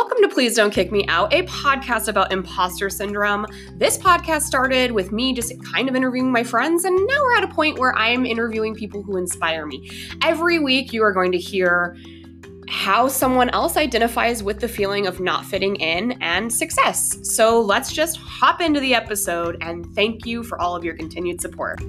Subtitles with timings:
[0.00, 3.46] Welcome to Please Don't Kick Me Out, a podcast about imposter syndrome.
[3.72, 7.42] This podcast started with me just kind of interviewing my friends, and now we're at
[7.42, 9.90] a point where I'm interviewing people who inspire me.
[10.22, 11.96] Every week, you are going to hear
[12.68, 17.18] how someone else identifies with the feeling of not fitting in and success.
[17.34, 21.40] So let's just hop into the episode, and thank you for all of your continued
[21.40, 21.82] support.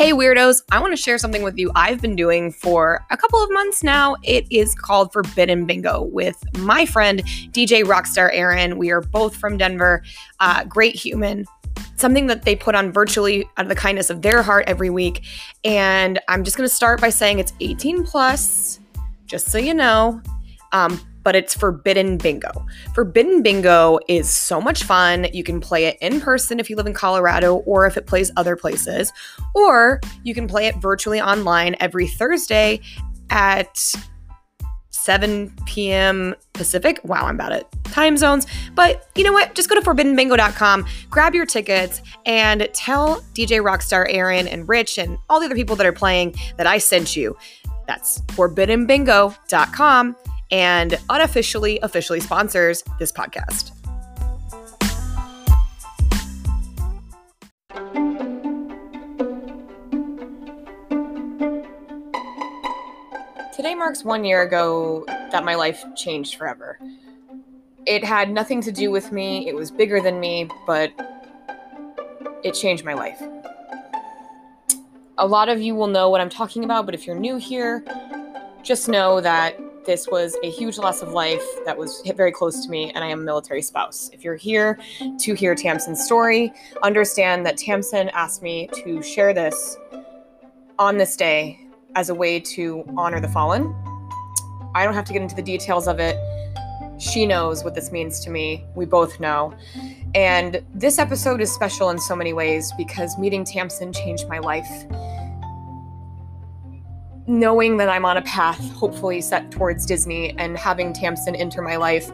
[0.00, 3.44] Hey, weirdos, I want to share something with you I've been doing for a couple
[3.44, 4.16] of months now.
[4.22, 8.78] It is called Forbidden Bingo with my friend, DJ Rockstar Aaron.
[8.78, 10.02] We are both from Denver,
[10.40, 11.44] uh, great human.
[11.96, 15.22] Something that they put on virtually out of the kindness of their heart every week.
[15.64, 18.80] And I'm just going to start by saying it's 18 plus,
[19.26, 20.22] just so you know.
[20.72, 22.50] Um, but it's Forbidden Bingo.
[22.94, 25.26] Forbidden Bingo is so much fun.
[25.32, 28.30] You can play it in person if you live in Colorado or if it plays
[28.36, 29.12] other places,
[29.54, 32.80] or you can play it virtually online every Thursday
[33.30, 33.94] at
[34.90, 36.34] 7 p.m.
[36.52, 37.00] Pacific.
[37.04, 38.46] Wow, I'm bad at time zones.
[38.74, 39.54] But you know what?
[39.54, 45.16] Just go to forbiddenbingo.com, grab your tickets, and tell DJ Rockstar Aaron and Rich and
[45.28, 47.36] all the other people that are playing that I sent you.
[47.86, 50.16] That's forbiddenbingo.com
[50.50, 53.72] and unofficially officially sponsors this podcast.
[63.54, 66.78] Today marks one year ago that my life changed forever.
[67.86, 70.92] It had nothing to do with me, it was bigger than me, but
[72.42, 73.22] it changed my life.
[75.18, 77.84] A lot of you will know what I'm talking about, but if you're new here,
[78.62, 82.64] just know that this was a huge loss of life that was hit very close
[82.64, 84.10] to me, and I am a military spouse.
[84.12, 84.78] If you're here
[85.18, 89.78] to hear Tamsin's story, understand that Tamsin asked me to share this
[90.78, 91.58] on this day
[91.96, 93.74] as a way to honor the fallen.
[94.74, 96.16] I don't have to get into the details of it.
[97.00, 98.66] She knows what this means to me.
[98.74, 99.54] We both know.
[100.14, 104.68] And this episode is special in so many ways because meeting Tamsin changed my life
[107.30, 111.76] knowing that I'm on a path, hopefully set towards Disney and having Tamsin enter my
[111.76, 112.10] life,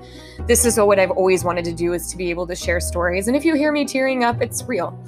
[0.46, 3.26] this is what I've always wanted to do is to be able to share stories.
[3.26, 5.02] And if you hear me tearing up, it's real.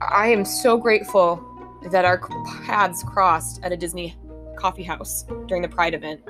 [0.00, 1.44] I am so grateful
[1.90, 2.26] that our
[2.64, 4.16] paths crossed at a Disney
[4.56, 6.22] coffee house during the Pride event.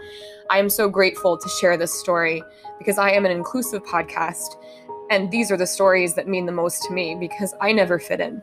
[0.50, 2.42] I am so grateful to share this story
[2.80, 4.60] because I am an inclusive podcast.
[5.08, 8.20] And these are the stories that mean the most to me because I never fit
[8.20, 8.42] in.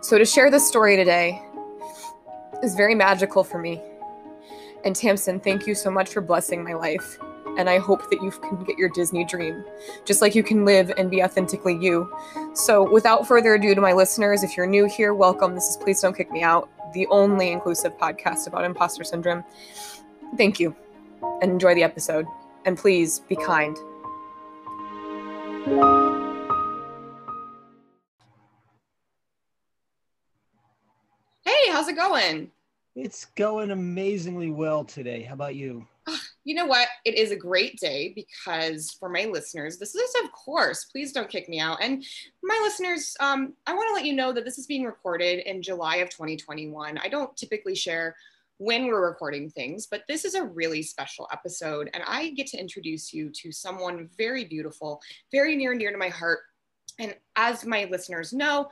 [0.00, 1.42] So, to share this story today,
[2.62, 3.82] is very magical for me.
[4.84, 7.18] And Tamsin, thank you so much for blessing my life.
[7.58, 9.64] And I hope that you can get your Disney dream,
[10.04, 12.14] just like you can live and be authentically you.
[12.54, 15.54] So, without further ado, to my listeners, if you're new here, welcome.
[15.54, 19.42] This is Please Don't Kick Me Out, the only inclusive podcast about imposter syndrome.
[20.36, 20.76] Thank you
[21.40, 22.26] and enjoy the episode.
[22.66, 23.76] And please be kind.
[31.76, 32.50] How's it going?
[32.94, 35.20] It's going amazingly well today.
[35.20, 35.86] How about you?
[36.44, 36.88] You know what?
[37.04, 41.28] It is a great day because for my listeners, this is, of course, please don't
[41.28, 41.78] kick me out.
[41.82, 42.02] And
[42.42, 45.60] my listeners, um, I want to let you know that this is being recorded in
[45.60, 46.96] July of 2021.
[46.96, 48.16] I don't typically share
[48.58, 51.90] when we're recording things, but this is a really special episode.
[51.92, 55.98] And I get to introduce you to someone very beautiful, very near and dear to
[55.98, 56.38] my heart.
[56.98, 58.68] And as my listeners know,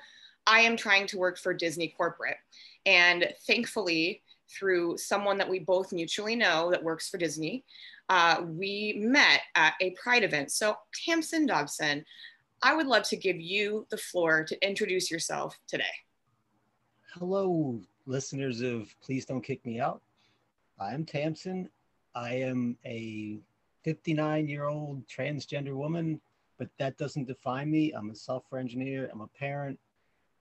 [0.47, 2.37] I am trying to work for Disney Corporate.
[2.87, 7.65] And thankfully, through someone that we both mutually know that works for Disney,
[8.09, 10.51] uh, we met at a Pride event.
[10.51, 12.05] So, Tamsin Dobson,
[12.63, 15.85] I would love to give you the floor to introduce yourself today.
[17.15, 20.03] Hello, listeners of Please Don't Kick Me Out.
[20.79, 21.69] I'm Tamsin.
[22.15, 23.39] I am a
[23.85, 26.21] 59 year old transgender woman,
[26.59, 27.93] but that doesn't define me.
[27.93, 29.79] I'm a software engineer, I'm a parent,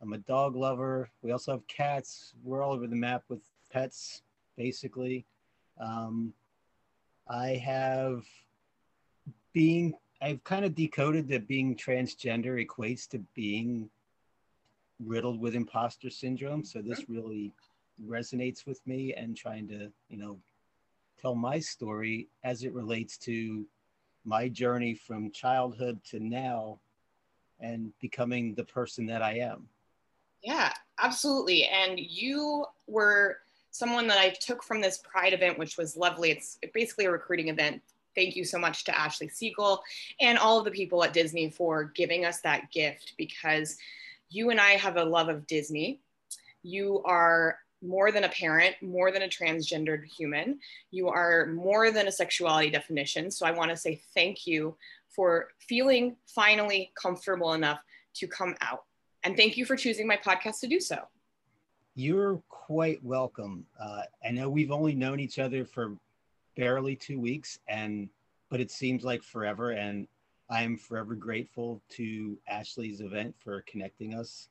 [0.03, 1.09] I'm a dog lover.
[1.21, 2.33] We also have cats.
[2.43, 3.39] We're all over the map with
[3.71, 4.21] pets,
[4.57, 5.25] basically.
[5.79, 6.33] Um,
[7.29, 8.25] I have
[9.53, 13.89] being, I've kind of decoded that being transgender equates to being
[14.99, 16.65] riddled with imposter syndrome.
[16.65, 17.53] So this really
[18.05, 20.37] resonates with me and trying to, you know,
[21.21, 23.65] tell my story as it relates to
[24.25, 26.81] my journey from childhood to now
[27.61, 29.69] and becoming the person that I am.
[30.43, 31.65] Yeah, absolutely.
[31.65, 33.37] And you were
[33.71, 36.31] someone that I took from this Pride event, which was lovely.
[36.31, 37.81] It's basically a recruiting event
[38.15, 39.81] thank you so much to Ashley Siegel
[40.19, 43.77] and all of the people at Disney for giving us that gift because
[44.29, 45.99] you and I have a love of Disney.
[46.63, 50.59] You are more than a parent, more than a transgendered human.
[50.91, 53.29] You are more than a sexuality definition.
[53.29, 54.75] So I want to say thank you
[55.09, 57.79] for feeling finally comfortable enough
[58.15, 58.83] to come out.
[59.23, 60.97] And thank you for choosing my podcast to do so.
[61.95, 63.65] You're quite welcome.
[63.79, 65.95] Uh, I know we've only known each other for
[66.57, 68.09] barely two weeks, and
[68.49, 69.71] but it seems like forever.
[69.71, 70.07] And
[70.49, 74.49] I am forever grateful to Ashley's event for connecting us,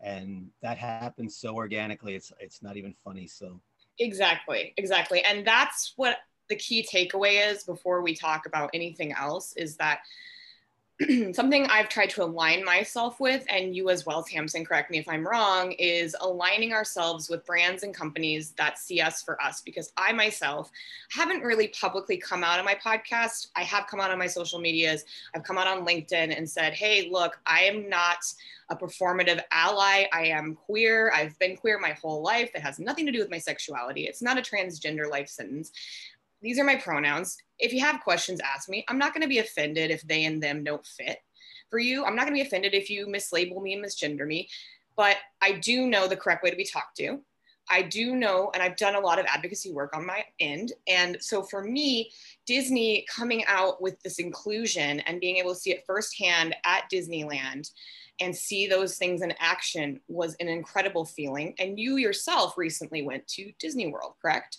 [0.00, 2.14] and that happened so organically.
[2.14, 3.26] It's it's not even funny.
[3.26, 3.60] So
[3.98, 6.18] exactly, exactly, and that's what
[6.48, 10.00] the key takeaway is before we talk about anything else is that
[11.32, 15.08] something I've tried to align myself with, and you as well, Tamsin, correct me if
[15.08, 19.60] I'm wrong, is aligning ourselves with brands and companies that see us for us.
[19.60, 20.70] Because I myself
[21.10, 23.48] haven't really publicly come out on my podcast.
[23.56, 25.04] I have come out on my social medias.
[25.34, 28.18] I've come out on LinkedIn and said, hey, look, I am not
[28.70, 30.04] a performative ally.
[30.12, 31.12] I am queer.
[31.12, 32.50] I've been queer my whole life.
[32.54, 34.04] It has nothing to do with my sexuality.
[34.04, 35.72] It's not a transgender life sentence
[36.44, 37.38] these are my pronouns.
[37.58, 38.84] If you have questions, ask me.
[38.88, 41.18] I'm not going to be offended if they and them don't fit
[41.70, 42.04] for you.
[42.04, 44.48] I'm not going to be offended if you mislabel me and misgender me,
[44.94, 47.20] but I do know the correct way to be talked to.
[47.70, 50.72] I do know, and I've done a lot of advocacy work on my end.
[50.86, 52.12] And so for me,
[52.46, 57.70] Disney coming out with this inclusion and being able to see it firsthand at Disneyland
[58.20, 61.54] and see those things in action was an incredible feeling.
[61.58, 64.58] And you yourself recently went to Disney World, correct?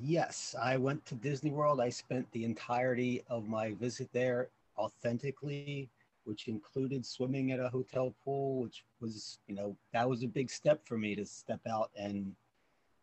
[0.00, 1.80] Yes, I went to Disney World.
[1.80, 4.48] I spent the entirety of my visit there
[4.78, 5.88] authentically,
[6.24, 10.50] which included swimming at a hotel pool, which was, you know, that was a big
[10.50, 12.34] step for me to step out and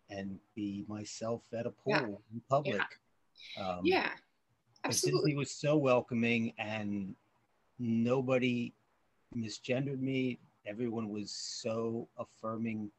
[0.10, 2.34] and be myself at a pool yeah.
[2.34, 2.81] in public.
[3.57, 3.68] Yeah.
[3.68, 4.10] Um, yeah.
[4.84, 5.31] Absolutely.
[5.31, 7.16] Disney was so welcoming and
[7.80, 8.74] nobody
[9.36, 10.38] misgendered me.
[10.66, 12.92] Everyone was so affirming.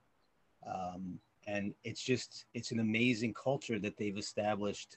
[0.67, 4.97] Um, and it's just it's an amazing culture that they've established.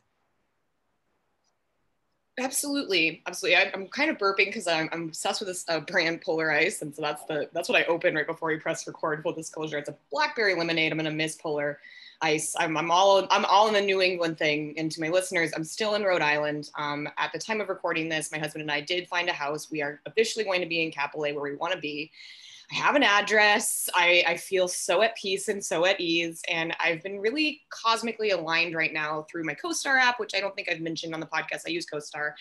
[2.40, 3.24] Absolutely.
[3.26, 3.56] Absolutely.
[3.56, 6.84] I, am kind of burping because I'm, I'm, obsessed with this uh, brand polar ice
[6.84, 9.78] and so that's the that's what i opened right before we press record full disclosure.
[9.80, 10.92] It's a blackberry lemonade.
[10.92, 11.80] I'm gonna miss polar
[12.22, 12.56] ice.
[12.60, 14.76] I'm, I'm all i'm all in the new england thing.
[14.78, 16.70] And to my listeners i'm still in rhode island.
[16.78, 19.72] Um, at the time of recording this my husband and i did find a house.
[19.72, 22.12] We are officially going to be in capilé where we want to be
[22.70, 23.90] I have an address.
[23.96, 26.42] I, I feel so at peace and so at ease.
[26.50, 30.54] And I've been really cosmically aligned right now through my CoStar app, which I don't
[30.54, 31.62] think I've mentioned on the podcast.
[31.66, 32.34] I use CoStar.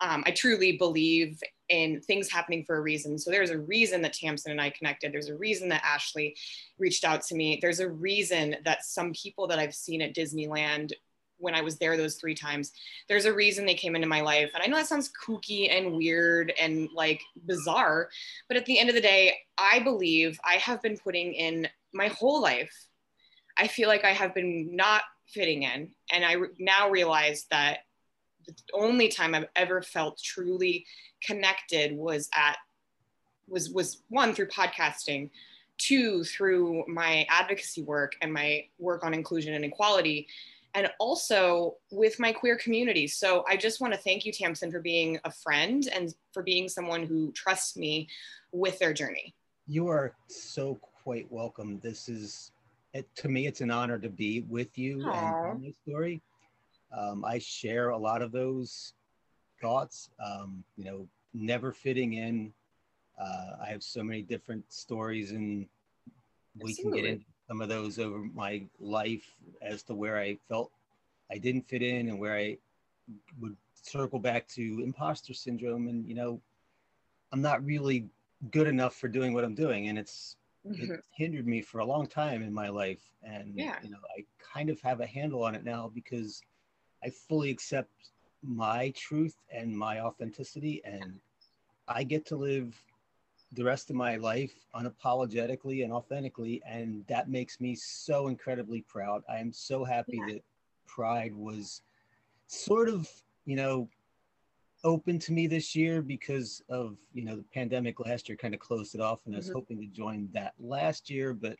[0.00, 3.18] Um, I truly believe in things happening for a reason.
[3.18, 5.12] So there's a reason that Tamsin and I connected.
[5.12, 6.36] There's a reason that Ashley
[6.78, 7.60] reached out to me.
[7.62, 10.92] There's a reason that some people that I've seen at Disneyland
[11.38, 12.72] when I was there those three times.
[13.08, 14.50] There's a reason they came into my life.
[14.54, 18.08] And I know that sounds kooky and weird and like bizarre,
[18.48, 22.08] but at the end of the day, I believe I have been putting in my
[22.08, 22.72] whole life.
[23.56, 25.90] I feel like I have been not fitting in.
[26.12, 27.80] And I re- now realize that
[28.46, 30.86] the only time I've ever felt truly
[31.22, 32.56] connected was at
[33.46, 35.30] was was one through podcasting
[35.78, 40.26] two through my advocacy work and my work on inclusion and equality
[40.78, 43.08] and also with my queer community.
[43.08, 46.68] So I just want to thank you, Tamsin, for being a friend and for being
[46.68, 48.08] someone who trusts me
[48.52, 49.34] with their journey.
[49.66, 51.80] You are so quite welcome.
[51.80, 52.52] This is,
[52.94, 55.50] it, to me, it's an honor to be with you Aww.
[55.50, 56.22] and my story.
[56.96, 58.94] Um, I share a lot of those
[59.60, 62.52] thoughts, um, you know, never fitting in.
[63.20, 65.66] Uh, I have so many different stories and
[66.60, 67.00] we Absolutely.
[67.00, 70.70] can get into some of those over my life as to where I felt
[71.32, 72.58] I didn't fit in and where I
[73.40, 75.88] would circle back to imposter syndrome.
[75.88, 76.40] And, you know,
[77.32, 78.06] I'm not really
[78.50, 79.88] good enough for doing what I'm doing.
[79.88, 80.36] And it's,
[80.66, 80.92] mm-hmm.
[80.92, 83.02] it hindered me for a long time in my life.
[83.22, 83.76] And, yeah.
[83.82, 86.42] you know, I kind of have a handle on it now because
[87.02, 87.90] I fully accept
[88.42, 90.82] my truth and my authenticity.
[90.84, 91.18] And
[91.88, 92.74] I get to live
[93.52, 99.22] the rest of my life unapologetically and authentically and that makes me so incredibly proud
[99.28, 100.34] i am so happy yeah.
[100.34, 100.42] that
[100.86, 101.82] pride was
[102.46, 103.08] sort of
[103.46, 103.88] you know
[104.84, 108.60] open to me this year because of you know the pandemic last year kind of
[108.60, 109.54] closed it off and i was mm-hmm.
[109.54, 111.56] hoping to join that last year but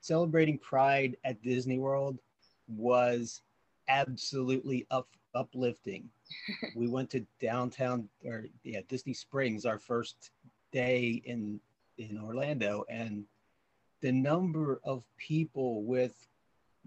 [0.00, 2.18] celebrating pride at disney world
[2.68, 3.42] was
[3.88, 6.08] absolutely up, uplifting
[6.76, 10.30] we went to downtown or yeah disney springs our first
[10.72, 11.60] day in
[11.98, 13.24] in Orlando, and
[14.00, 16.14] the number of people with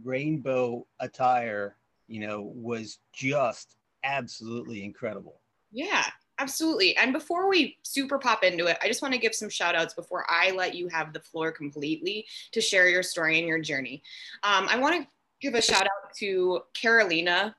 [0.04, 1.76] rainbow attire,
[2.08, 5.40] you know, was just absolutely incredible.
[5.72, 6.04] Yeah,
[6.40, 6.98] absolutely.
[6.98, 9.94] And before we super pop into it, I just want to give some shout outs
[9.94, 14.02] before I let you have the floor completely to share your story and your journey.
[14.44, 15.08] Um, I want to
[15.42, 17.56] give a shout out to Carolina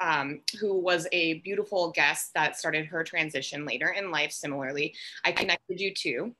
[0.00, 4.32] um, who was a beautiful guest that started her transition later in life.
[4.32, 6.34] Similarly, I connected you to.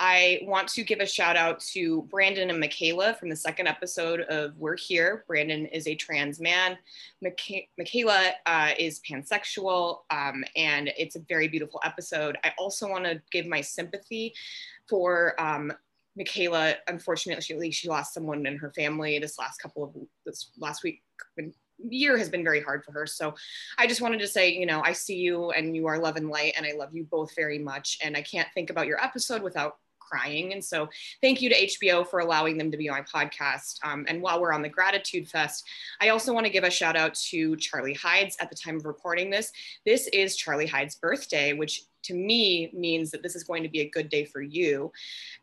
[0.00, 4.20] I want to give a shout out to Brandon and Michaela from the second episode
[4.20, 5.24] of We're Here.
[5.26, 6.78] Brandon is a trans man.
[7.20, 12.38] Michaela uh, is pansexual, um, and it's a very beautiful episode.
[12.44, 14.34] I also want to give my sympathy
[14.88, 15.72] for um,
[16.16, 16.74] Michaela.
[16.86, 21.02] Unfortunately, she lost someone in her family this last couple of this last week
[21.78, 23.06] year has been very hard for her.
[23.06, 23.34] So
[23.78, 26.28] I just wanted to say, you know, I see you and you are love and
[26.28, 27.98] light, and I love you both very much.
[28.02, 29.76] And I can't think about your episode without
[30.08, 30.52] crying.
[30.52, 30.88] And so
[31.20, 33.78] thank you to HBO for allowing them to be on my podcast.
[33.84, 35.64] Um, and while we're on the Gratitude Fest,
[36.00, 38.86] I also want to give a shout out to Charlie Hides at the time of
[38.86, 39.52] recording this.
[39.84, 43.80] This is Charlie Hides' birthday, which to me means that this is going to be
[43.80, 44.90] a good day for you.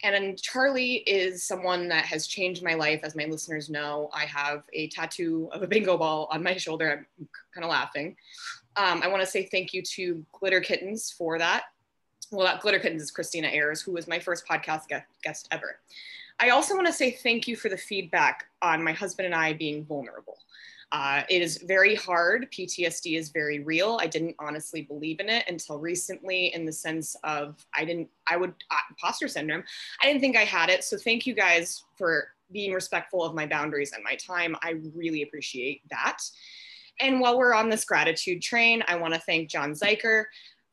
[0.04, 3.02] And Charlie is someone that has changed my life.
[3.04, 7.06] As my listeners know, I have a tattoo of a bingo ball on my shoulder.
[7.20, 8.16] I'm kind of laughing.
[8.78, 11.64] Um, I want to say thank you to Glitter Kittens for that
[12.32, 14.84] well, that Glitter Kittens is Christina Ayers, who was my first podcast
[15.24, 15.80] guest ever.
[16.40, 19.54] I also want to say thank you for the feedback on my husband and I
[19.54, 20.38] being vulnerable.
[20.92, 22.48] Uh, it is very hard.
[22.52, 23.98] PTSD is very real.
[24.02, 28.38] I didn't honestly believe in it until recently, in the sense of I didn't, I
[28.38, 29.64] would, uh, imposter syndrome.
[30.02, 30.84] I didn't think I had it.
[30.84, 34.56] So thank you guys for being respectful of my boundaries and my time.
[34.62, 36.20] I really appreciate that.
[37.00, 40.26] And while we're on this gratitude train, I want to thank John Zeiker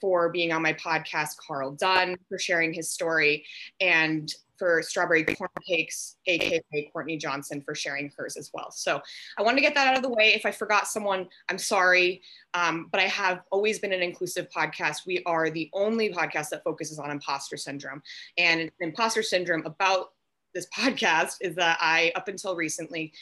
[0.03, 3.47] for being on my podcast, Carl Dunn for sharing his story,
[3.81, 8.73] and for Strawberry Corn Cakes, aka Courtney Johnson, for sharing hers as well.
[8.73, 9.01] So
[9.39, 10.35] I wanted to get that out of the way.
[10.35, 12.21] If I forgot someone, I'm sorry.
[12.55, 15.07] Um, but I have always been an inclusive podcast.
[15.07, 18.03] We are the only podcast that focuses on imposter syndrome.
[18.39, 20.13] And imposter syndrome about
[20.55, 23.13] this podcast is that I, up until recently,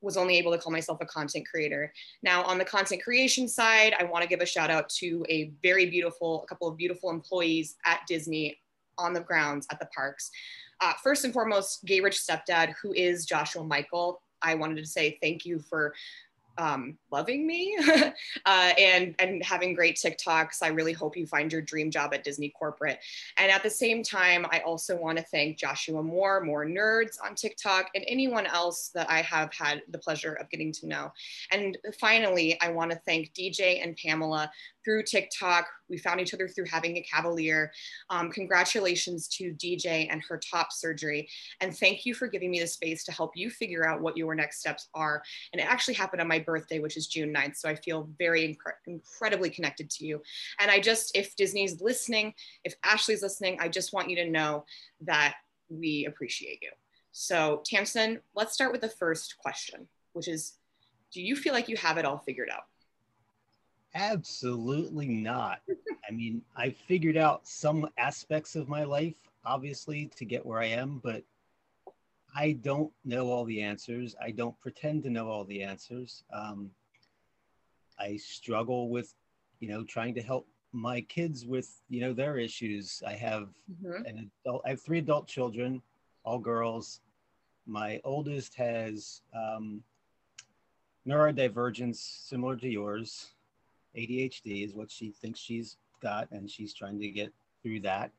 [0.00, 1.92] was only able to call myself a content creator.
[2.22, 5.52] Now, on the content creation side, I want to give a shout out to a
[5.62, 8.58] very beautiful, a couple of beautiful employees at Disney
[8.98, 10.30] on the grounds at the parks.
[10.80, 14.22] Uh, first and foremost, Gay Rich Stepdad, who is Joshua Michael.
[14.42, 15.94] I wanted to say thank you for
[16.60, 17.74] um, loving me
[18.46, 20.62] uh, and and having great TikToks.
[20.62, 22.98] I really hope you find your dream job at Disney corporate.
[23.38, 27.34] And at the same time, I also want to thank Joshua Moore, more nerds on
[27.34, 31.12] TikTok, and anyone else that I have had the pleasure of getting to know.
[31.50, 34.50] And finally, I want to thank DJ and Pamela
[34.84, 35.66] through TikTok.
[35.90, 37.72] We found each other through having a Cavalier.
[38.08, 41.28] Um, congratulations to DJ and her top surgery.
[41.60, 44.34] And thank you for giving me the space to help you figure out what your
[44.34, 45.22] next steps are.
[45.52, 47.56] And it actually happened on my birthday, which is June 9th.
[47.56, 50.22] So I feel very incre- incredibly connected to you.
[50.60, 54.64] And I just, if Disney's listening, if Ashley's listening, I just want you to know
[55.02, 55.34] that
[55.68, 56.70] we appreciate you.
[57.12, 60.54] So, Tamsin, let's start with the first question, which is
[61.12, 62.64] Do you feel like you have it all figured out?
[63.94, 65.60] Absolutely not.
[66.08, 70.66] I mean, I figured out some aspects of my life, obviously, to get where I
[70.66, 71.22] am, but
[72.34, 74.14] I don't know all the answers.
[74.22, 76.22] I don't pretend to know all the answers.
[76.32, 76.70] Um,
[77.98, 79.14] I struggle with,
[79.58, 83.02] you know, trying to help my kids with, you know, their issues.
[83.06, 84.04] I have mm-hmm.
[84.06, 85.82] an adult, I have three adult children,
[86.24, 87.00] all girls.
[87.66, 89.82] My oldest has um,
[91.06, 93.32] neurodivergence similar to yours.
[93.96, 97.32] ADHD is what she thinks she's got, and she's trying to get
[97.62, 98.10] through that.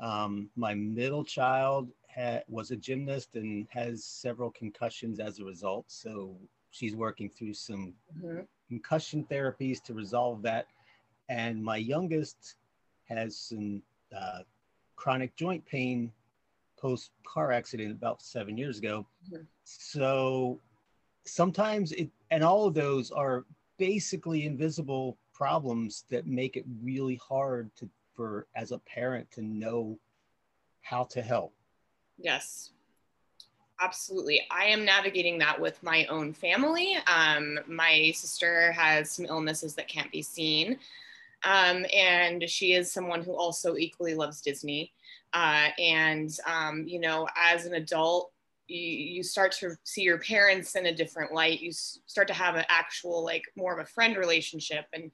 [0.00, 5.84] Um, my middle child ha- was a gymnast and has several concussions as a result.
[5.88, 6.36] So
[6.70, 8.40] she's working through some mm-hmm.
[8.68, 10.66] concussion therapies to resolve that.
[11.28, 12.56] And my youngest
[13.04, 13.82] has some
[14.16, 14.40] uh,
[14.96, 16.12] chronic joint pain
[16.78, 19.06] post car accident about seven years ago.
[19.30, 19.42] Mm-hmm.
[19.64, 20.60] So
[21.26, 23.44] sometimes it, and all of those are
[23.80, 29.98] basically invisible problems that make it really hard to for as a parent to know
[30.82, 31.54] how to help.
[32.18, 32.72] Yes.
[33.80, 34.42] Absolutely.
[34.50, 36.98] I am navigating that with my own family.
[37.06, 40.78] Um, my sister has some illnesses that can't be seen.
[41.44, 44.92] Um, and she is someone who also equally loves disney.
[45.32, 48.32] Uh, and um, you know as an adult
[48.70, 51.60] you, start to see your parents in a different light.
[51.60, 54.86] You start to have an actual like more of a friend relationship.
[54.92, 55.10] And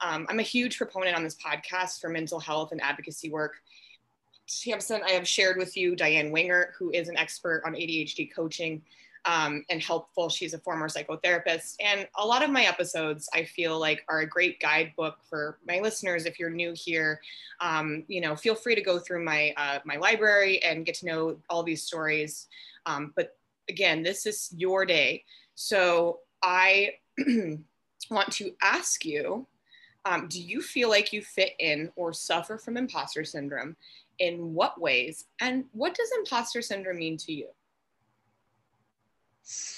[0.00, 3.54] um, i'm a huge proponent on this podcast for mental health and advocacy work.
[4.46, 8.82] Tamsin, I have shared with you Diane Winger, who is an expert on ADHD coaching.
[9.26, 10.28] Um, and helpful.
[10.28, 11.76] She's a former psychotherapist.
[11.80, 15.80] And a lot of my episodes, I feel like, are a great guidebook for my
[15.80, 16.26] listeners.
[16.26, 17.20] If you're new here,
[17.60, 21.06] um, you know, feel free to go through my, uh, my library and get to
[21.06, 22.48] know all these stories.
[22.86, 23.36] Um, but
[23.68, 25.24] again, this is your day.
[25.54, 26.94] So I
[28.10, 29.46] want to ask you
[30.06, 33.76] um, do you feel like you fit in or suffer from imposter syndrome?
[34.18, 35.24] In what ways?
[35.40, 37.48] And what does imposter syndrome mean to you?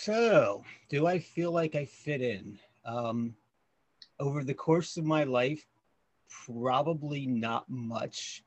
[0.06, 2.60] So, do I feel like I fit in?
[2.84, 3.34] Um,
[4.20, 5.66] over the course of my life,
[6.46, 8.44] probably not much.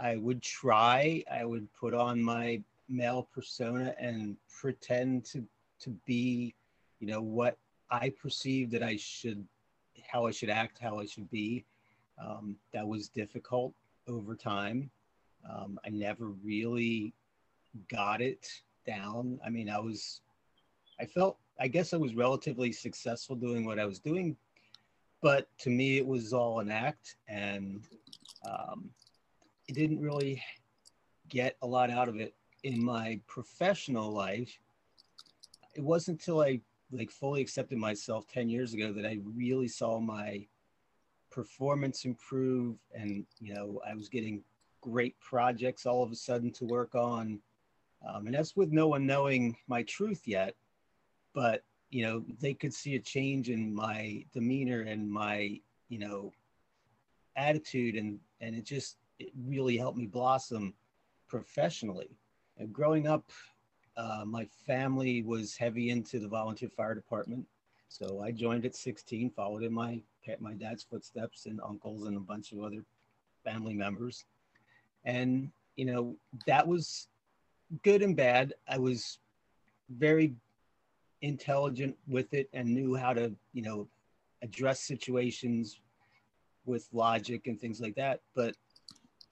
[0.00, 5.44] I would try, I would put on my male persona and pretend to
[5.80, 6.54] to be,
[7.00, 7.58] you know, what
[7.90, 9.46] I perceive that I should,
[10.08, 11.66] how I should act, how I should be.
[12.18, 13.74] Um, that was difficult
[14.08, 14.90] over time.
[15.46, 17.12] Um, I never really
[17.90, 18.48] got it
[18.86, 19.38] down.
[19.44, 20.22] I mean, I was
[21.00, 24.36] I felt, I guess I was relatively successful doing what I was doing,
[25.22, 27.84] but to me, it was all an act and
[28.48, 28.90] um,
[29.68, 30.42] it didn't really
[31.28, 34.58] get a lot out of it in my professional life.
[35.74, 36.60] It wasn't until I
[36.92, 40.46] like fully accepted myself 10 years ago that I really saw my
[41.30, 44.42] performance improve and you know I was getting
[44.80, 47.40] great projects all of a sudden to work on
[48.06, 50.54] um, and that's with no one knowing my truth yet
[51.34, 56.32] but you know they could see a change in my demeanor and my you know
[57.36, 60.74] attitude and and it just it really helped me blossom
[61.28, 62.10] professionally.
[62.58, 63.30] And growing up
[63.96, 67.46] uh, my family was heavy into the volunteer fire department.
[67.88, 70.00] So i joined at 16 followed in my
[70.40, 72.82] my dad's footsteps and uncles and a bunch of other
[73.44, 74.24] family members.
[75.04, 77.08] And you know that was
[77.82, 78.54] good and bad.
[78.68, 79.18] I was
[79.90, 80.34] very
[81.24, 83.88] intelligent with it and knew how to, you know,
[84.42, 85.80] address situations
[86.66, 88.20] with logic and things like that.
[88.34, 88.54] But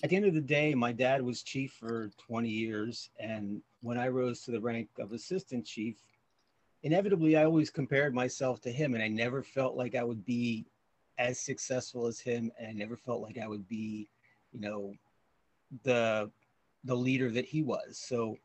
[0.03, 3.11] at the end of the day, my dad was chief for 20 years.
[3.21, 6.03] And when I rose to the rank of assistant chief,
[6.83, 8.95] inevitably I always compared myself to him.
[8.95, 10.67] And I never felt like I would be
[11.19, 12.51] as successful as him.
[12.59, 14.09] And I never felt like I would be,
[14.53, 14.95] you know,
[15.85, 16.31] the
[16.85, 18.03] the leader that he was.
[18.05, 18.37] So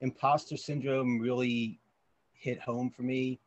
[0.00, 1.78] imposter syndrome really
[2.42, 3.38] hit home for me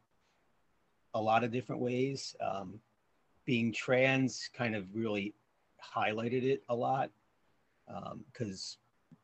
[1.13, 2.33] a lot of different ways.
[2.39, 2.79] Um,
[3.43, 5.33] being trans kind of really
[5.83, 7.11] highlighted it a lot
[8.31, 9.15] because um,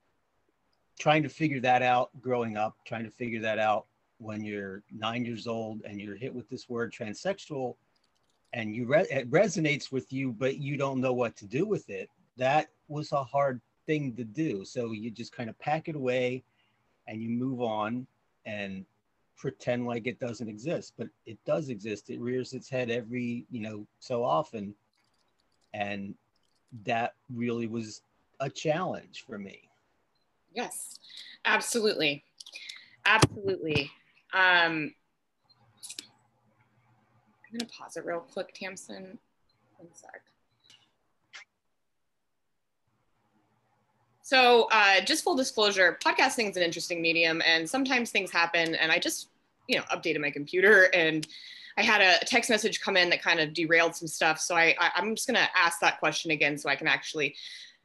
[0.99, 3.85] trying to figure that out growing up, trying to figure that out
[4.17, 7.75] when you're nine years old and you're hit with this word transsexual
[8.53, 11.89] and you re- it resonates with you, but you don't know what to do with
[11.89, 12.09] it.
[12.35, 14.65] That was a hard thing to do.
[14.65, 16.43] So you just kind of pack it away
[17.07, 18.05] and you move on
[18.45, 18.85] and
[19.41, 22.11] pretend like it doesn't exist, but it does exist.
[22.11, 24.75] It rears its head every, you know, so often.
[25.73, 26.13] And
[26.83, 28.03] that really was
[28.39, 29.67] a challenge for me.
[30.53, 30.99] Yes,
[31.43, 32.23] absolutely.
[33.03, 33.89] Absolutely.
[34.31, 34.93] Um,
[37.43, 39.17] I'm going to pause it real quick, Tamsin.
[39.77, 40.21] One sec.
[44.21, 48.89] So, uh, just full disclosure, podcasting is an interesting medium, and sometimes things happen, and
[48.89, 49.30] I just
[49.71, 51.25] you know, updated my computer and
[51.77, 54.39] I had a text message come in that kind of derailed some stuff.
[54.39, 57.35] So I, I am just gonna ask that question again so I can actually,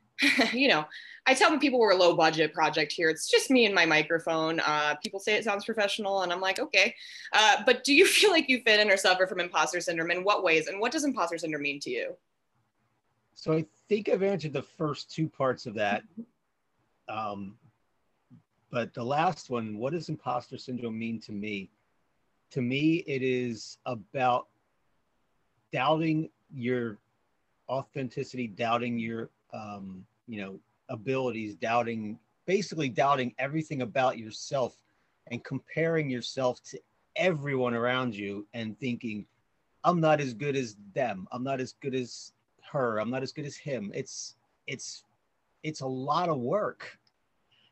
[0.53, 0.85] you know,
[1.29, 3.09] I tell people we're a low budget project here.
[3.09, 4.61] It's just me and my microphone.
[4.61, 6.95] Uh, people say it sounds professional, and I'm like, okay.
[7.33, 10.13] Uh, but do you feel like you fit in or suffer from imposter syndrome?
[10.13, 10.69] In what ways?
[10.69, 12.17] And what does imposter syndrome mean to you?
[13.35, 16.03] So I think I've answered the first two parts of that.
[17.09, 17.57] Um,
[18.71, 21.71] but the last one, what does imposter syndrome mean to me?
[22.53, 24.47] To me, it is about
[25.73, 26.99] doubting your
[27.69, 34.77] authenticity, doubting your, um, you know, abilities, doubting, basically doubting everything about yourself
[35.31, 36.79] and comparing yourself to
[37.17, 39.27] everyone around you and thinking,
[39.83, 41.27] I'm not as good as them.
[41.33, 42.33] I'm not as good as
[42.73, 42.99] her.
[42.99, 43.91] I'm not as good as him.
[43.95, 45.05] It's, it's,
[45.63, 46.99] it's a lot of work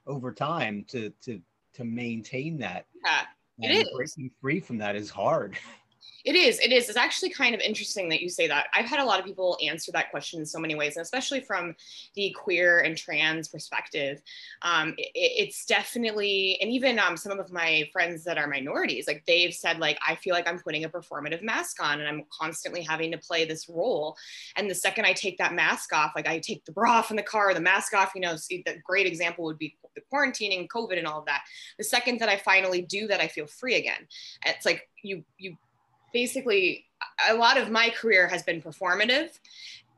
[0.06, 1.40] over time to to
[1.74, 2.86] to maintain that.
[3.04, 3.22] Yeah,
[3.62, 5.58] and breaking free from that is hard.
[6.24, 6.58] It is.
[6.60, 6.88] It is.
[6.88, 8.68] It's actually kind of interesting that you say that.
[8.74, 11.40] I've had a lot of people answer that question in so many ways, and especially
[11.40, 11.76] from
[12.14, 14.22] the queer and trans perspective.
[14.62, 19.22] Um, it, it's definitely, and even um, some of my friends that are minorities, like
[19.26, 22.80] they've said, like I feel like I'm putting a performative mask on, and I'm constantly
[22.80, 24.16] having to play this role.
[24.56, 27.18] And the second I take that mask off, like I take the bra off in
[27.18, 30.68] the car, the mask off, you know, see, the great example would be the quarantining,
[30.68, 31.42] COVID, and all of that.
[31.76, 34.08] The second that I finally do that, I feel free again.
[34.46, 35.56] It's like you you
[36.14, 36.86] basically
[37.28, 39.38] a lot of my career has been performative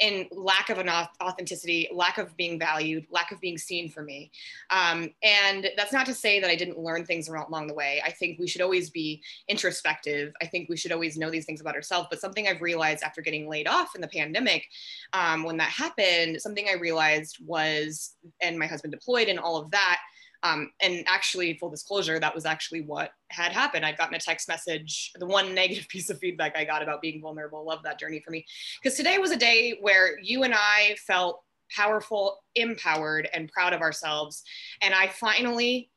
[0.00, 0.90] and lack of an
[1.22, 4.31] authenticity, lack of being valued, lack of being seen for me.
[4.70, 8.02] Um, and that's not to say that I didn't learn things along the way.
[8.05, 10.35] I think we should always be introspective.
[10.42, 12.09] I think we should always know these things about ourselves.
[12.11, 14.66] But something I've realized after getting laid off in the pandemic,
[15.14, 19.70] um, when that happened, something I realized was, and my husband deployed and all of
[19.70, 20.00] that,
[20.46, 23.85] um, and actually, full disclosure, that was actually what had happened.
[23.85, 27.20] I'd gotten a text message, the one negative piece of feedback I got about being
[27.20, 27.64] vulnerable.
[27.64, 28.44] Love that journey for me.
[28.82, 31.42] Because today was a day where you and I felt
[31.74, 34.42] powerful, empowered, and proud of ourselves.
[34.82, 35.90] And I finally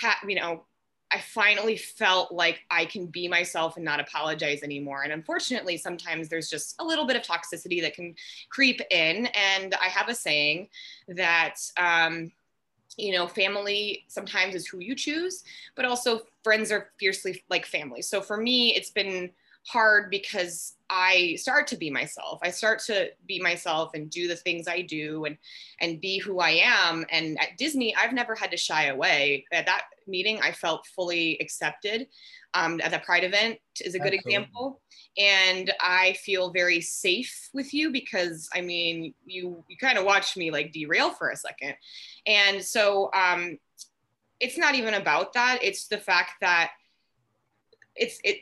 [0.00, 0.64] had, you know,
[1.12, 5.02] I finally felt like I can be myself and not apologize anymore.
[5.02, 8.14] And unfortunately, sometimes there's just a little bit of toxicity that can
[8.50, 9.26] creep in.
[9.26, 10.68] And I have a saying
[11.08, 12.32] that, um,
[12.96, 18.02] you know family sometimes is who you choose but also friends are fiercely like family.
[18.02, 19.30] So for me it's been
[19.66, 22.38] hard because i start to be myself.
[22.42, 25.36] I start to be myself and do the things i do and
[25.80, 27.04] and be who i am.
[27.10, 29.44] And at disney i've never had to shy away.
[29.52, 32.06] At that meeting i felt fully accepted
[32.56, 34.34] um, at the pride event is a good Absolutely.
[34.34, 34.80] example.
[35.18, 40.36] And i feel very safe with you because i mean you you kind of watched
[40.36, 41.74] me like derail for a second.
[42.26, 43.58] And so um,
[44.40, 45.60] it's not even about that.
[45.62, 46.72] It's the fact that
[47.94, 48.40] it's it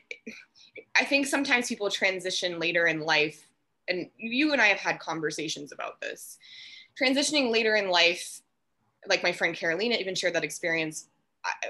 [0.98, 3.46] i think sometimes people transition later in life
[3.88, 6.38] and you and i have had conversations about this.
[7.00, 8.40] Transitioning later in life
[9.08, 11.08] like my friend carolina even shared that experience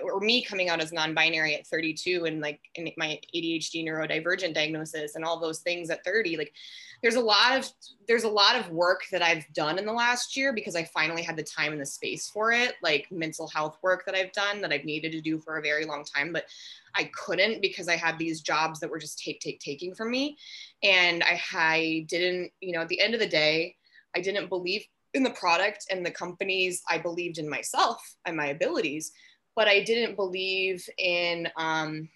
[0.02, 5.16] or me coming out as non-binary at 32 and like in my ADHD neurodivergent diagnosis
[5.16, 6.52] and all those things at 30 like
[7.02, 7.68] there's a lot of
[8.06, 11.22] there's a lot of work that I've done in the last year because I finally
[11.22, 14.60] had the time and the space for it like mental health work that I've done
[14.60, 16.44] that I've needed to do for a very long time but
[16.94, 20.38] I couldn't because I had these jobs that were just take take taking from me.
[20.82, 23.76] And I, I didn't you know at the end of the day
[24.16, 24.84] I didn't believe
[25.14, 29.12] in the product and the companies I believed in myself and my abilities
[29.56, 32.08] but I didn't believe in um,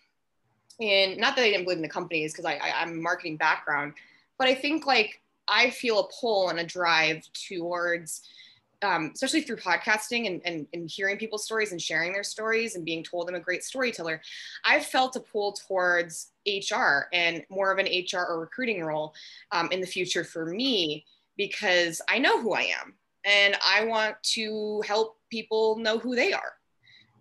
[0.79, 3.95] in not that I didn't believe in the companies because I, I I'm marketing background,
[4.39, 8.23] but I think like I feel a pull and a drive towards
[8.83, 12.85] um, especially through podcasting and, and, and, hearing people's stories and sharing their stories and
[12.85, 14.21] being told I'm a great storyteller,
[14.65, 19.15] I've felt a pull towards HR and more of an HR or recruiting role
[19.51, 21.05] um, in the future for me
[21.37, 26.33] because I know who I am and I want to help people know who they
[26.33, 26.58] are.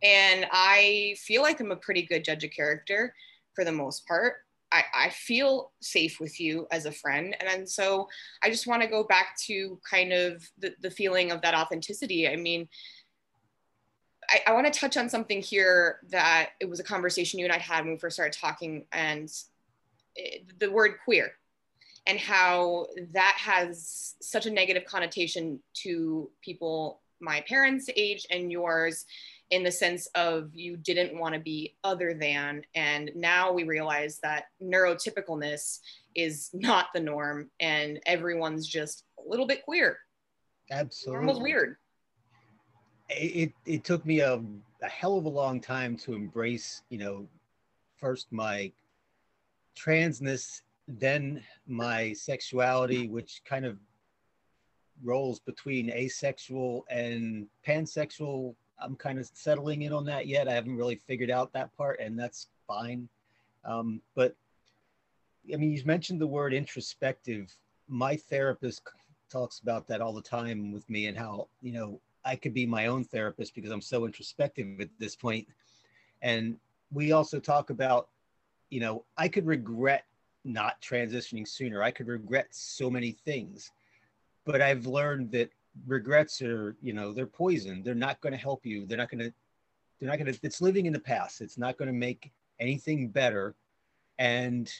[0.03, 3.13] And I feel like I'm a pretty good judge of character
[3.53, 4.35] for the most part.
[4.71, 7.35] I, I feel safe with you as a friend.
[7.39, 8.07] And, and so
[8.43, 12.27] I just want to go back to kind of the, the feeling of that authenticity.
[12.27, 12.67] I mean,
[14.29, 17.53] I, I want to touch on something here that it was a conversation you and
[17.53, 19.31] I had when we first started talking, and
[20.15, 21.31] it, the word queer
[22.05, 29.05] and how that has such a negative connotation to people my parents' age and yours
[29.49, 32.63] in the sense of you didn't want to be other than.
[32.75, 35.79] And now we realize that neurotypicalness
[36.15, 39.97] is not the norm and everyone's just a little bit queer.
[40.71, 41.19] Absolutely.
[41.27, 41.77] Almost weird.
[43.09, 44.41] It, it took me a,
[44.83, 47.27] a hell of a long time to embrace, you know,
[47.95, 48.71] first my
[49.77, 53.77] transness, then my sexuality, which kind of
[55.03, 60.47] rolls between asexual and pansexual I'm kind of settling in on that yet.
[60.47, 63.07] I haven't really figured out that part, and that's fine.
[63.65, 64.35] Um, but
[65.53, 67.55] I mean, you mentioned the word introspective.
[67.87, 68.83] My therapist
[69.29, 72.65] talks about that all the time with me, and how you know I could be
[72.65, 75.47] my own therapist because I'm so introspective at this point.
[76.21, 76.57] And
[76.91, 78.09] we also talk about,
[78.69, 80.05] you know, I could regret
[80.43, 81.83] not transitioning sooner.
[81.83, 83.71] I could regret so many things,
[84.45, 85.51] but I've learned that
[85.85, 89.19] regrets are you know they're poison they're not going to help you they're not going
[89.19, 89.33] to
[89.99, 93.09] they're not going to it's living in the past it's not going to make anything
[93.09, 93.55] better
[94.19, 94.71] and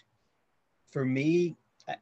[0.90, 1.56] for me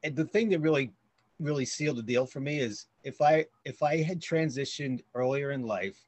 [0.03, 0.91] the thing that really
[1.39, 5.63] really sealed the deal for me is if i if i had transitioned earlier in
[5.63, 5.99] life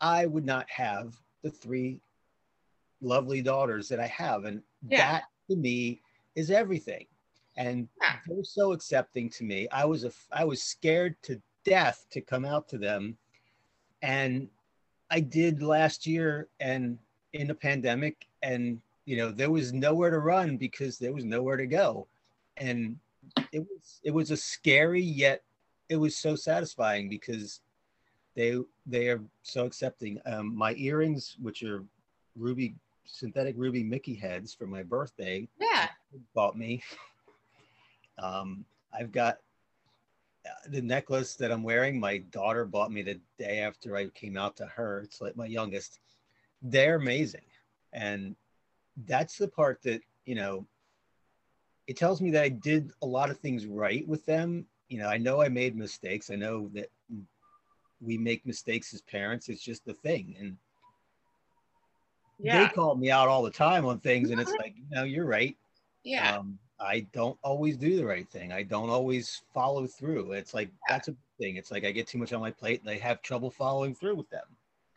[0.00, 2.00] i would not have the three
[3.00, 4.98] lovely daughters that i have and yeah.
[4.98, 6.00] that to me
[6.38, 7.06] is everything.
[7.56, 8.16] And Yeah.
[8.26, 9.68] they're so accepting to me.
[9.70, 13.16] I was a I was scared to death to come out to them.
[14.02, 14.48] And
[15.10, 16.98] I did last year and
[17.32, 21.56] in the pandemic and you know there was nowhere to run because there was nowhere
[21.56, 22.06] to go.
[22.56, 22.98] And
[23.52, 25.42] it was it was a scary yet
[25.88, 27.60] it was so satisfying because
[28.36, 30.20] they they are so accepting.
[30.26, 31.82] Um, my earrings, which are
[32.36, 35.88] ruby synthetic ruby Mickey heads for my birthday, Yeah.
[36.34, 36.82] bought me.
[38.20, 39.38] Um, I've got
[40.68, 41.98] the necklace that I'm wearing.
[41.98, 45.00] My daughter bought me the day after I came out to her.
[45.00, 46.00] It's like my youngest.
[46.62, 47.44] They're amazing,
[47.92, 48.36] and
[49.06, 50.66] that's the part that you know.
[51.86, 54.66] It tells me that I did a lot of things right with them.
[54.88, 56.30] You know, I know I made mistakes.
[56.30, 56.90] I know that
[58.00, 59.48] we make mistakes as parents.
[59.48, 60.56] It's just the thing, and
[62.38, 62.66] Yeah.
[62.66, 65.56] they call me out all the time on things, and it's like, no, you're right.
[66.04, 66.36] Yeah.
[66.38, 68.52] Um, I don't always do the right thing.
[68.52, 70.32] I don't always follow through.
[70.32, 71.56] It's like that's a thing.
[71.56, 74.16] It's like I get too much on my plate and I have trouble following through
[74.16, 74.44] with them.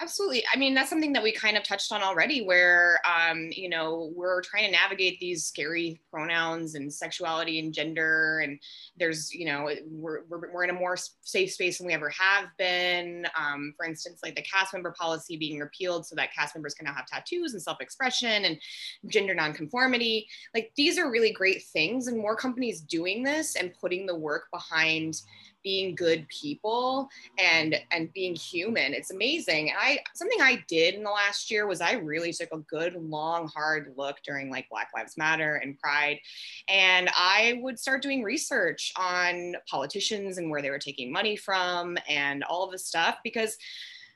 [0.01, 0.43] Absolutely.
[0.51, 4.11] I mean, that's something that we kind of touched on already, where, um, you know,
[4.15, 8.39] we're trying to navigate these scary pronouns and sexuality and gender.
[8.39, 8.59] And
[8.97, 13.27] there's, you know, we're, we're, in a more safe space than we ever have been.
[13.39, 16.85] Um, for instance, like the cast member policy being repealed so that cast members can
[16.85, 18.57] now have tattoos and self expression and
[19.05, 20.27] gender nonconformity.
[20.55, 22.07] Like, these are really great things.
[22.07, 25.21] And more companies doing this and putting the work behind
[25.63, 28.93] being good people and and being human.
[28.93, 29.69] It's amazing.
[29.69, 32.95] And i something i did in the last year was i really took a good
[32.95, 36.19] long hard look during like black lives matter and pride.
[36.67, 41.97] And i would start doing research on politicians and where they were taking money from
[42.07, 43.57] and all of this stuff because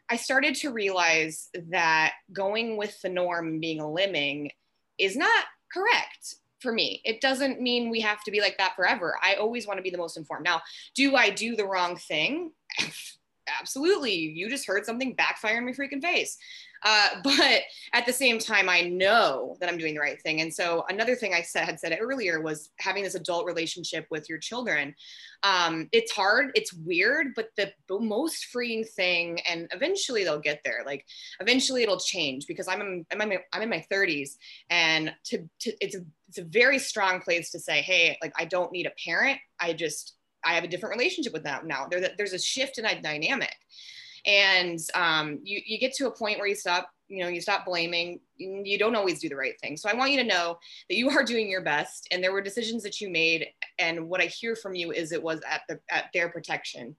[0.10, 4.52] i started to realize that going with the norm and being a lemming
[4.98, 7.02] is not correct for me.
[7.06, 9.18] It doesn't mean we have to be like that forever.
[9.22, 10.44] I always want to be the most informed.
[10.44, 10.62] Now,
[10.96, 12.52] do I do the wrong thing?
[13.60, 14.16] Absolutely.
[14.16, 16.38] You just heard something backfire in my freaking face.
[16.86, 17.62] Uh, but
[17.94, 20.42] at the same time, I know that I'm doing the right thing.
[20.42, 24.30] And so another thing I said, had said earlier was having this adult relationship with
[24.30, 24.96] your children.
[25.44, 30.84] Um, it's hard, it's weird, but the, most freeing thing, and eventually they'll get there.
[30.86, 31.06] Like
[31.40, 34.32] eventually it'll change because I'm in, I'm in, I'm in my 30s,
[34.70, 38.46] and to, to it's a it's a very strong place to say, hey, like I
[38.46, 39.40] don't need a parent.
[39.60, 41.88] I just I have a different relationship with them now.
[41.90, 43.56] There, there's a shift in a dynamic
[44.26, 47.66] and um, you, you get to a point where you stop you know you stop
[47.66, 50.58] blaming you don't always do the right thing so i want you to know
[50.90, 54.22] that you are doing your best and there were decisions that you made and what
[54.22, 56.96] i hear from you is it was at the at their protection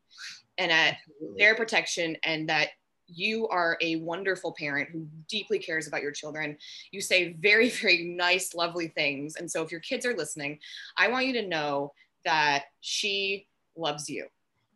[0.59, 1.37] and at Absolutely.
[1.39, 2.69] their protection and that
[3.09, 6.57] you are a wonderful parent who deeply cares about your children.
[6.91, 9.37] You say very, very nice, lovely things.
[9.37, 10.59] And so, if your kids are listening,
[10.97, 11.93] I want you to know
[12.25, 14.27] that she loves you.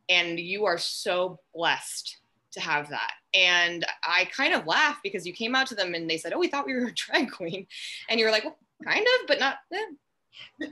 [0.09, 2.20] And you are so blessed
[2.53, 3.13] to have that.
[3.35, 6.39] And I kind of laughed because you came out to them and they said, Oh,
[6.39, 7.67] we thought we were a drag queen.
[8.09, 9.57] And you were like, Well, kind of, but not.
[9.73, 10.67] eh."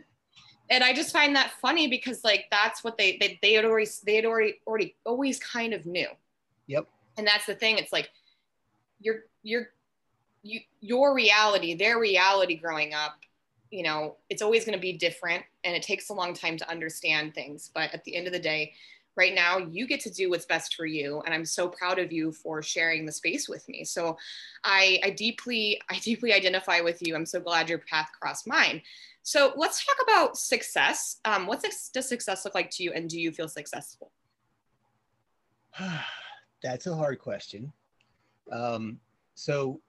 [0.70, 3.88] And I just find that funny because like that's what they they, they had already
[4.04, 6.08] they had already already always kind of knew
[6.66, 6.86] Yep.
[7.16, 8.10] and that's the thing it's like
[9.00, 9.70] your your
[10.42, 13.16] you your reality their reality growing up
[13.70, 16.68] you know it's always going to be different and it takes a long time to
[16.70, 18.74] understand things but at the end of the day
[19.18, 22.12] right now you get to do what's best for you and i'm so proud of
[22.12, 23.85] you for sharing the space with me.
[23.85, 24.16] So
[24.64, 27.14] i i deeply i deeply identify with you.
[27.14, 28.81] I'm so glad your path crossed mine.
[29.22, 31.20] So let's talk about success.
[31.26, 34.11] Um, what does success look like to you and do you feel successful?
[36.62, 37.72] That's a hard question.
[38.50, 38.98] Um,
[39.35, 39.81] so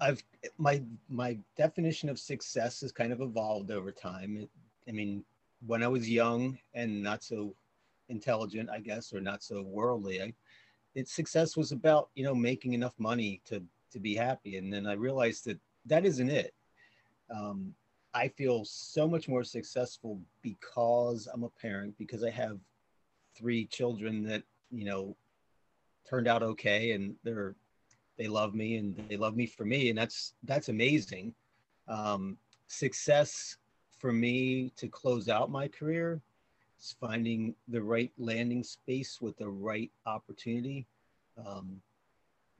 [0.00, 0.22] I've
[0.58, 4.48] my my definition of success has kind of evolved over time.
[4.88, 5.24] I mean,
[5.66, 7.54] when I was young and not so
[8.12, 10.32] intelligent, I guess, or not so worldly, I,
[10.94, 14.56] it success was about you know making enough money to to be happy.
[14.56, 16.54] And then I realized that that isn't it.
[17.34, 17.74] Um,
[18.14, 22.58] I feel so much more successful because I'm a parent, because I have
[23.36, 25.16] three children that you know
[26.08, 27.54] turned out okay and they're
[28.18, 31.34] they love me and they love me for me and that's that's amazing
[31.88, 33.56] um, success
[33.98, 36.20] for me to close out my career
[36.82, 40.86] is finding the right landing space with the right opportunity
[41.46, 41.80] um,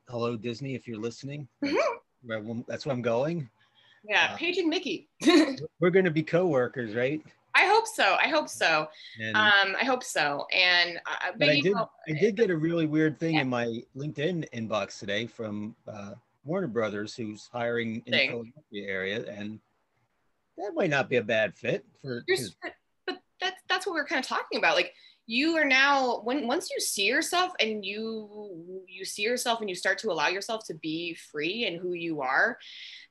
[0.09, 1.77] hello disney if you're listening that's
[2.25, 3.49] where, I'm- that's where i'm going
[4.09, 5.09] yeah Uh, paige and mickey
[5.81, 7.23] we're going to be co-workers right
[7.55, 8.17] I hope so.
[8.19, 8.89] I hope so.
[9.21, 10.47] and Um, I hope so.
[10.55, 13.43] And uh, But but I did, know, I did get a really weird thing Yeah.
[13.43, 16.13] in my LinkedIn inbox today from uh,
[16.45, 19.61] Warner Brothers, who's hiring in the Philadelphia area, and
[20.57, 22.25] that might not be a bad fit for.
[22.27, 22.57] His...
[23.43, 24.77] That's that's what we're kind of talking about.
[24.77, 24.95] Like
[25.27, 29.77] you are now when once you see yourself and you you see yourself and you
[29.77, 32.59] start to allow yourself to be free and who you are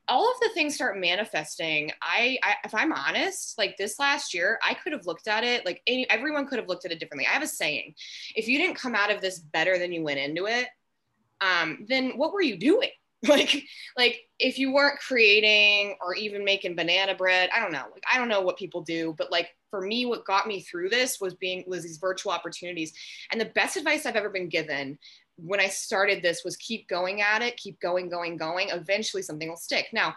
[0.08, 1.90] all of the things start manifesting.
[2.02, 5.64] I, I, if i'm honest like this last year i could have looked at it
[5.64, 7.26] like any, everyone could have looked at it differently.
[7.26, 7.94] I have a saying
[8.34, 10.68] if you didn't come out of this better than you went into it
[11.40, 12.90] um, then what were you doing?
[13.24, 13.62] Like
[13.96, 17.84] like if you weren't creating or even making banana bread i don't know.
[17.92, 20.90] Like i don't know what people do but like for me what got me through
[20.90, 22.92] this was being was these virtual opportunities.
[23.32, 24.98] And the best advice i've ever been given
[25.36, 28.68] when i started this was keep going at it keep going going going.
[28.68, 29.86] Eventually something will stick.
[29.92, 30.14] Now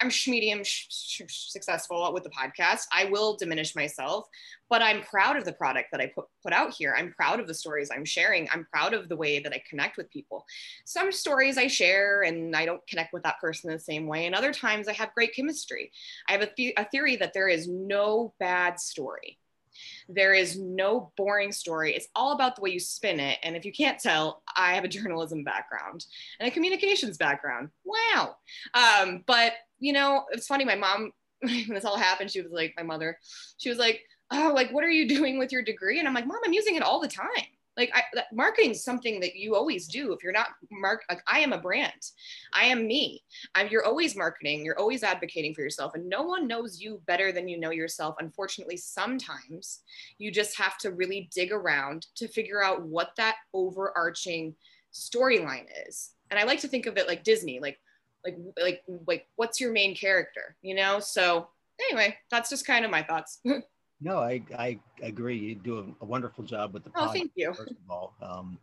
[0.00, 2.82] I'm medium successful with the podcast.
[2.92, 4.28] I will diminish myself,
[4.70, 6.94] but I'm proud of the product that I put, put out here.
[6.96, 8.48] I'm proud of the stories I'm sharing.
[8.52, 10.44] I'm proud of the way that I connect with people.
[10.84, 14.26] Some stories I share and I don't connect with that person the same way.
[14.26, 15.90] And other times I have great chemistry.
[16.28, 19.38] I have a, th- a theory that there is no bad story.
[20.08, 21.94] There is no boring story.
[21.94, 23.38] It's all about the way you spin it.
[23.42, 26.06] And if you can't tell, I have a journalism background
[26.40, 27.70] and a communications background.
[27.84, 28.36] Wow.
[28.74, 30.64] Um, but you know, it's funny.
[30.64, 33.18] My mom, when this all happened, she was like, my mother,
[33.58, 35.98] she was like, oh, like, what are you doing with your degree?
[35.98, 37.26] And I'm like, mom, I'm using it all the time.
[37.78, 40.12] Like I, marketing is something that you always do.
[40.12, 42.10] If you're not mark, like I am a brand,
[42.52, 43.22] I am me.
[43.54, 44.64] I'm, you're always marketing.
[44.64, 48.16] You're always advocating for yourself, and no one knows you better than you know yourself.
[48.18, 49.80] Unfortunately, sometimes
[50.18, 54.54] you just have to really dig around to figure out what that overarching
[54.92, 56.10] storyline is.
[56.30, 57.78] And I like to think of it like Disney, like
[58.24, 61.48] like like like what's your main character you know so
[61.80, 63.40] anyway that's just kind of my thoughts
[64.00, 65.36] no i i agree.
[65.36, 67.52] You do a, wonderful job with the oh thank you.
[67.52, 68.58] first of all um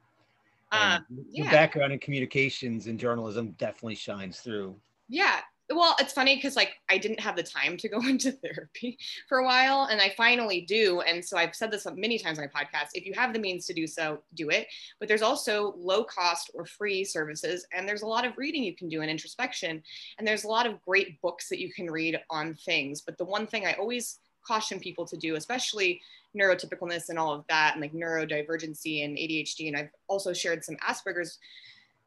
[0.71, 1.43] uh, yeah.
[1.43, 4.75] your background in communications and journalism definitely shines through.
[5.07, 5.39] Yeah.
[5.73, 9.39] Well it's funny because like i didn't have the time to go into therapy for
[9.39, 12.61] a while and i finally do and so i've said this many times on my
[12.61, 14.67] podcast if you have the means to do so do it.
[14.99, 18.75] But there's also low cost or free services and there's a lot of reading you
[18.75, 19.81] can do in introspection
[20.19, 23.01] and there's a lot of great books that you can read on things.
[23.01, 26.01] But the one thing i always caution people to do especially
[26.37, 30.75] neurotypicalness and all of that and like neurodivergency and adhd and i've also shared some
[30.77, 31.39] asperger's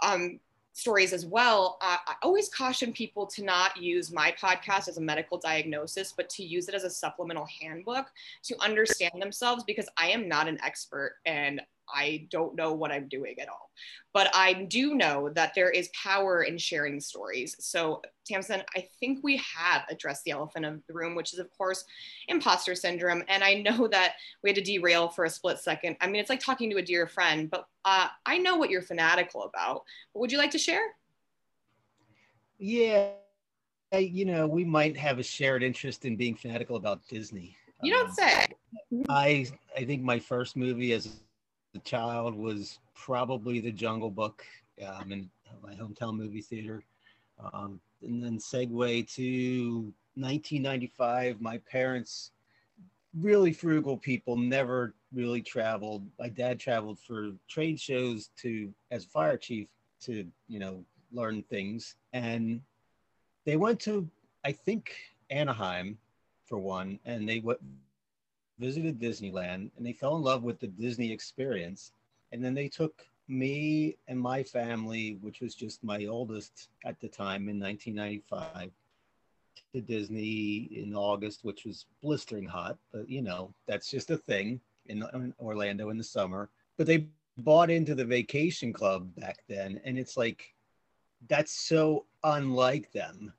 [0.01, 0.39] um,
[0.79, 5.01] stories as well, uh, I always caution people to not use my podcast as a
[5.01, 8.07] medical diagnosis, but to use it as a supplemental handbook
[8.45, 11.61] to understand themselves because I am not an expert and
[11.95, 13.71] I don't know what I'm doing at all.
[14.13, 17.57] But I do know that there is power in sharing stories.
[17.61, 21.49] So, Tamsin, I think we have addressed the elephant of the room, which is, of
[21.57, 21.85] course,
[22.27, 23.23] imposter syndrome.
[23.29, 25.97] And I know that we had to derail for a split second.
[26.01, 28.83] I mean, it's like talking to a dear friend, but uh, I know what you're
[28.83, 29.83] fanatical about.
[30.13, 30.87] But would you like to share?
[32.59, 33.11] Yeah.
[33.93, 37.57] You know, we might have a shared interest in being fanatical about Disney.
[37.83, 38.47] You don't um, say.
[39.09, 39.47] I
[39.77, 41.21] I think my first movie as
[41.73, 44.45] the child was probably The Jungle Book
[44.87, 45.31] um, in
[45.63, 46.83] my hometown movie theater.
[47.53, 51.41] Um, and then segue to 1995.
[51.41, 52.33] My parents,
[53.19, 56.07] really frugal people, never really traveled.
[56.19, 59.69] My dad traveled for trade shows to as fire chief
[60.01, 62.61] to you know learn things, and
[63.45, 64.09] they went to
[64.45, 64.95] I think
[65.31, 65.99] Anaheim
[66.47, 67.61] for one, and they went
[68.59, 71.93] visited Disneyland and they fell in love with the Disney experience.
[72.33, 77.09] And then they took me and my family, which was just my oldest at the
[77.09, 78.71] time in 1995,
[79.75, 82.79] to Disney in August, which was blistering hot.
[82.93, 86.49] But you know, that's just a thing in, in Orlando in the summer.
[86.77, 89.81] But they bought into the vacation club back then.
[89.85, 90.55] And it's like,
[91.29, 93.33] that's so unlike them.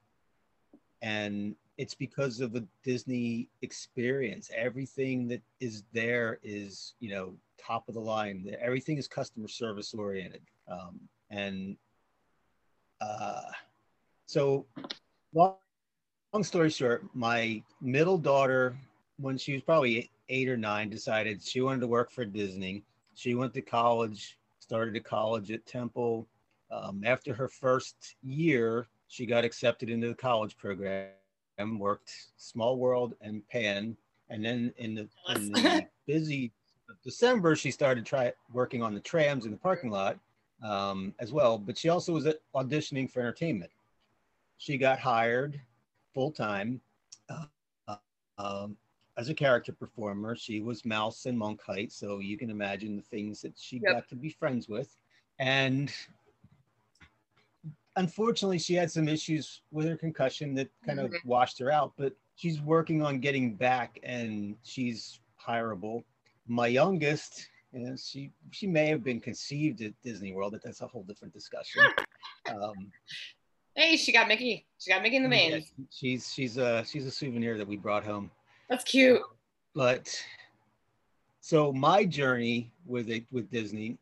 [1.02, 4.52] And it's because of the Disney experience.
[4.54, 8.54] Everything that is there is, you know, top of the line.
[8.60, 10.42] Everything is customer service oriented.
[10.68, 11.78] Um, and
[13.00, 13.44] uh,
[14.26, 14.66] so,
[15.34, 15.56] long,
[16.34, 18.76] long story short, my middle daughter,
[19.16, 22.84] when she was probably eight or nine, decided she wanted to work for Disney.
[23.16, 26.28] She went to college, started a college at Temple.
[26.72, 31.12] Um, after her first year, she got accepted into the college program
[31.78, 33.96] worked Small World and Pan,
[34.30, 36.52] and then in the, in the busy
[37.04, 40.18] December she started try working on the trams in the parking lot
[40.64, 41.58] um, as well.
[41.58, 43.72] But she also was auditioning for entertainment.
[44.58, 45.60] She got hired
[46.14, 46.82] full time
[47.30, 47.96] uh,
[48.38, 48.76] um,
[49.18, 50.36] as a character performer.
[50.36, 53.94] She was Mouse in Monk Heights, so you can imagine the things that she yep.
[53.94, 54.96] got to be friends with.
[55.40, 55.94] And
[58.00, 61.28] unfortunately, she had some issues with her concussion that kind of mm-hmm.
[61.28, 61.94] washed her out.
[61.98, 66.04] But she's working on getting back, and she's hireable.
[66.48, 70.82] My youngest, you know, she she may have been conceived at Disney World, but that's
[70.82, 71.84] a whole different discussion.
[72.50, 72.92] um,
[73.76, 74.66] hey, she got Mickey.
[74.80, 75.52] She got Mickey in the main.
[75.52, 78.32] Yeah, she's she's a she's a souvenir that we brought home.
[78.70, 79.22] That's cute.
[79.76, 80.16] But
[81.42, 83.98] so my journey with it with Disney,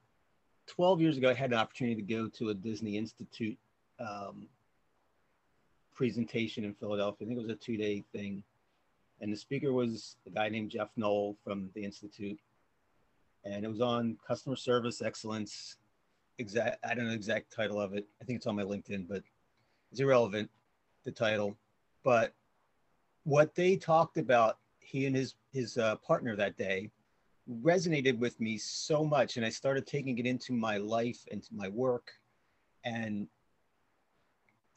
[0.67, 3.57] 12 years ago, I had an opportunity to go to a Disney Institute
[3.99, 4.47] um,
[5.93, 7.25] presentation in Philadelphia.
[7.25, 8.43] I think it was a two-day thing,
[9.21, 12.39] and the speaker was a guy named Jeff Noel from the Institute,
[13.43, 15.77] and it was on customer service excellence.
[16.39, 18.05] Exact, I don't know the exact title of it.
[18.21, 19.23] I think it's on my LinkedIn, but
[19.91, 20.49] it's irrelevant,
[21.03, 21.57] the title.
[22.03, 22.33] But
[23.23, 26.91] what they talked about, he and his his uh, partner that day
[27.61, 31.69] resonated with me so much and i started taking it into my life and my
[31.69, 32.11] work
[32.83, 33.27] and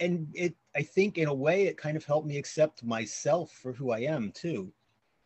[0.01, 3.72] and it i think in a way it kind of helped me accept myself for
[3.72, 4.72] who i am too.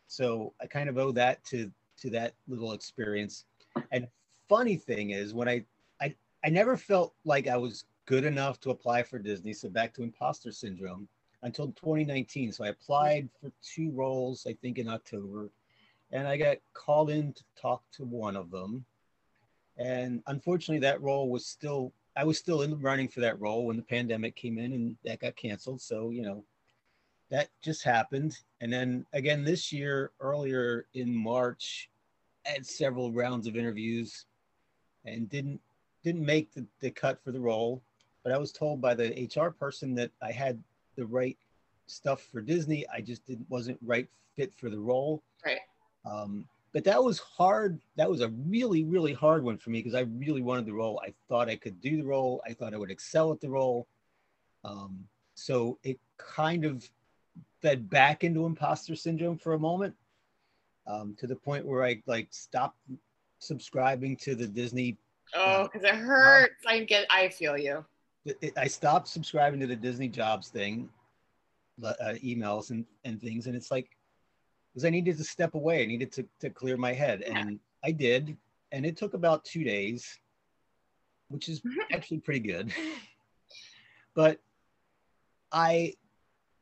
[0.07, 1.71] So i kind of owe that to
[2.01, 3.45] to that little experience.
[3.91, 4.07] And
[4.47, 5.63] funny thing is when i
[6.01, 6.13] i,
[6.43, 10.03] I never felt like i was good enough to apply for disney so back to
[10.03, 11.07] imposter syndrome
[11.41, 15.49] until 2019 so i applied for two roles i think in october
[16.11, 18.85] and I got called in to talk to one of them.
[19.77, 23.65] And unfortunately, that role was still, I was still in the running for that role
[23.65, 25.81] when the pandemic came in and that got canceled.
[25.81, 26.43] So, you know,
[27.29, 28.37] that just happened.
[28.61, 31.89] And then again, this year, earlier in March,
[32.45, 34.25] I had several rounds of interviews
[35.05, 35.59] and didn't
[36.03, 37.81] didn't make the, the cut for the role.
[38.23, 40.61] But I was told by the HR person that I had
[40.95, 41.37] the right
[41.87, 42.85] stuff for Disney.
[42.93, 45.23] I just didn't wasn't right fit for the role.
[45.45, 45.59] Right.
[46.05, 47.79] Um, but that was hard.
[47.95, 51.01] That was a really, really hard one for me because I really wanted the role.
[51.01, 52.43] I thought I could do the role.
[52.45, 53.87] I thought I would excel at the role.
[54.65, 55.05] Um,
[55.35, 56.85] so it kind of
[57.61, 59.95] fed back into imposter syndrome for a moment,
[60.85, 62.77] um, to the point where I like stopped
[63.39, 64.97] subscribing to the Disney.
[65.33, 66.65] Oh, because it hurts.
[66.65, 67.07] Uh, I get.
[67.09, 67.85] I feel you.
[68.25, 70.89] It, it, I stopped subscribing to the Disney Jobs thing,
[71.81, 73.94] uh, emails and and things, and it's like
[74.75, 75.81] because I needed to step away.
[75.81, 77.21] I needed to, to clear my head.
[77.21, 77.59] And.
[77.85, 78.35] I did.
[78.71, 80.19] And it took about two days,
[81.29, 81.61] which is
[81.93, 82.73] actually pretty good.
[84.15, 84.39] but
[85.51, 85.93] I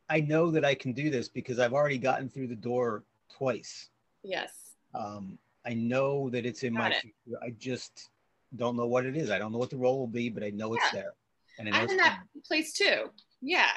[0.09, 3.03] I know that I can do this because I've already gotten through the door
[3.35, 3.89] twice.
[4.21, 4.51] Yes.
[4.93, 7.01] Um, I know that it's in Got my it.
[7.01, 7.39] future.
[7.41, 8.09] I just
[8.57, 9.31] don't know what it is.
[9.31, 10.79] I don't know what the role will be, but I know yeah.
[10.83, 11.13] it's there.
[11.57, 13.09] And I'm in that place too.
[13.41, 13.71] Yeah.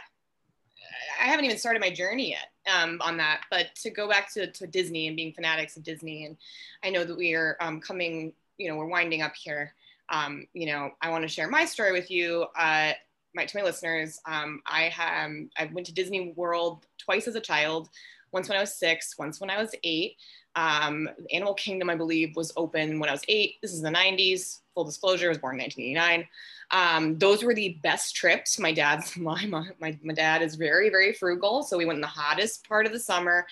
[1.20, 3.42] I haven't even started my journey yet um, on that.
[3.50, 6.36] But to go back to, to Disney and being fanatics of Disney, and
[6.84, 9.74] I know that we are um, coming, you know, we're winding up here.
[10.08, 12.46] Um, you know, I want to share my story with you.
[12.56, 12.92] Uh,
[13.34, 17.40] my, to my listeners, um, I have I went to Disney World twice as a
[17.40, 17.90] child.
[18.37, 20.18] Once when I was six, once when I was eight.
[20.57, 23.55] Um, Animal Kingdom, I believe, was open when I was eight.
[23.62, 24.61] This is the 90s.
[24.74, 26.28] Full disclosure, I was born in 1989.
[26.70, 28.59] Um, those were the best trips.
[28.59, 32.09] My dad's my, my my dad is very very frugal, so we went in the
[32.09, 33.47] hottest part of the summer.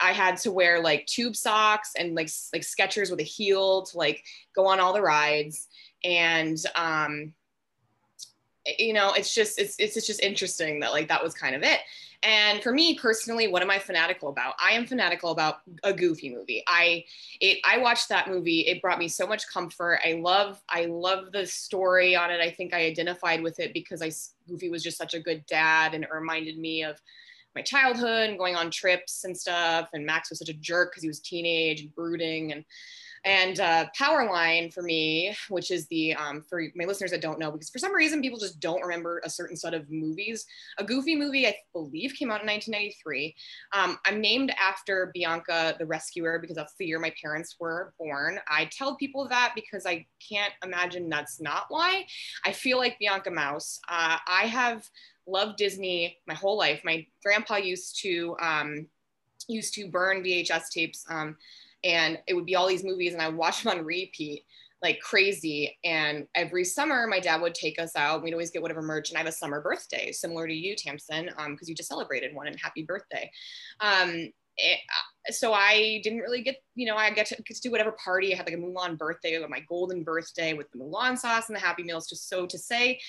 [0.00, 3.98] I had to wear like tube socks and like like Skechers with a heel to
[3.98, 4.24] like
[4.56, 5.68] go on all the rides,
[6.04, 7.34] and um,
[8.78, 11.80] you know, it's just it's it's just interesting that like that was kind of it.
[12.24, 14.54] And for me personally, what am I fanatical about?
[14.60, 16.62] I am fanatical about a goofy movie.
[16.68, 17.04] I
[17.40, 18.60] it I watched that movie.
[18.60, 19.98] It brought me so much comfort.
[20.04, 22.40] I love I love the story on it.
[22.40, 24.12] I think I identified with it because I
[24.48, 27.00] Goofy was just such a good dad and it reminded me of
[27.54, 29.88] my childhood and going on trips and stuff.
[29.92, 32.64] And Max was such a jerk because he was teenage and brooding and
[33.24, 37.52] and uh, Powerline for me, which is the, um, for my listeners that don't know,
[37.52, 40.44] because for some reason people just don't remember a certain set of movies.
[40.78, 43.34] A Goofy movie, I believe, came out in 1993.
[43.72, 48.40] Um, I'm named after Bianca the Rescuer because that's the year my parents were born.
[48.48, 52.06] I tell people that because I can't imagine that's not why.
[52.44, 53.78] I feel like Bianca Mouse.
[53.88, 54.88] Uh, I have
[55.28, 56.80] loved Disney my whole life.
[56.84, 58.86] My grandpa used to, um,
[59.48, 61.04] used to burn VHS tapes.
[61.08, 61.36] Um,
[61.84, 64.44] and it would be all these movies and I watch them on repeat
[64.82, 65.78] like crazy.
[65.84, 68.22] And every summer, my dad would take us out.
[68.22, 69.10] We'd always get whatever merch.
[69.10, 72.34] And I have a summer birthday, similar to you, Tamsin, because um, you just celebrated
[72.34, 73.30] one and happy birthday.
[73.80, 77.60] Um, it, uh, so I didn't really get, you know, I get to, get to
[77.62, 78.34] do whatever party.
[78.34, 81.60] I had like a Mulan birthday, my golden birthday with the Mulan sauce and the
[81.60, 82.08] Happy Meals.
[82.08, 83.00] Just so to say,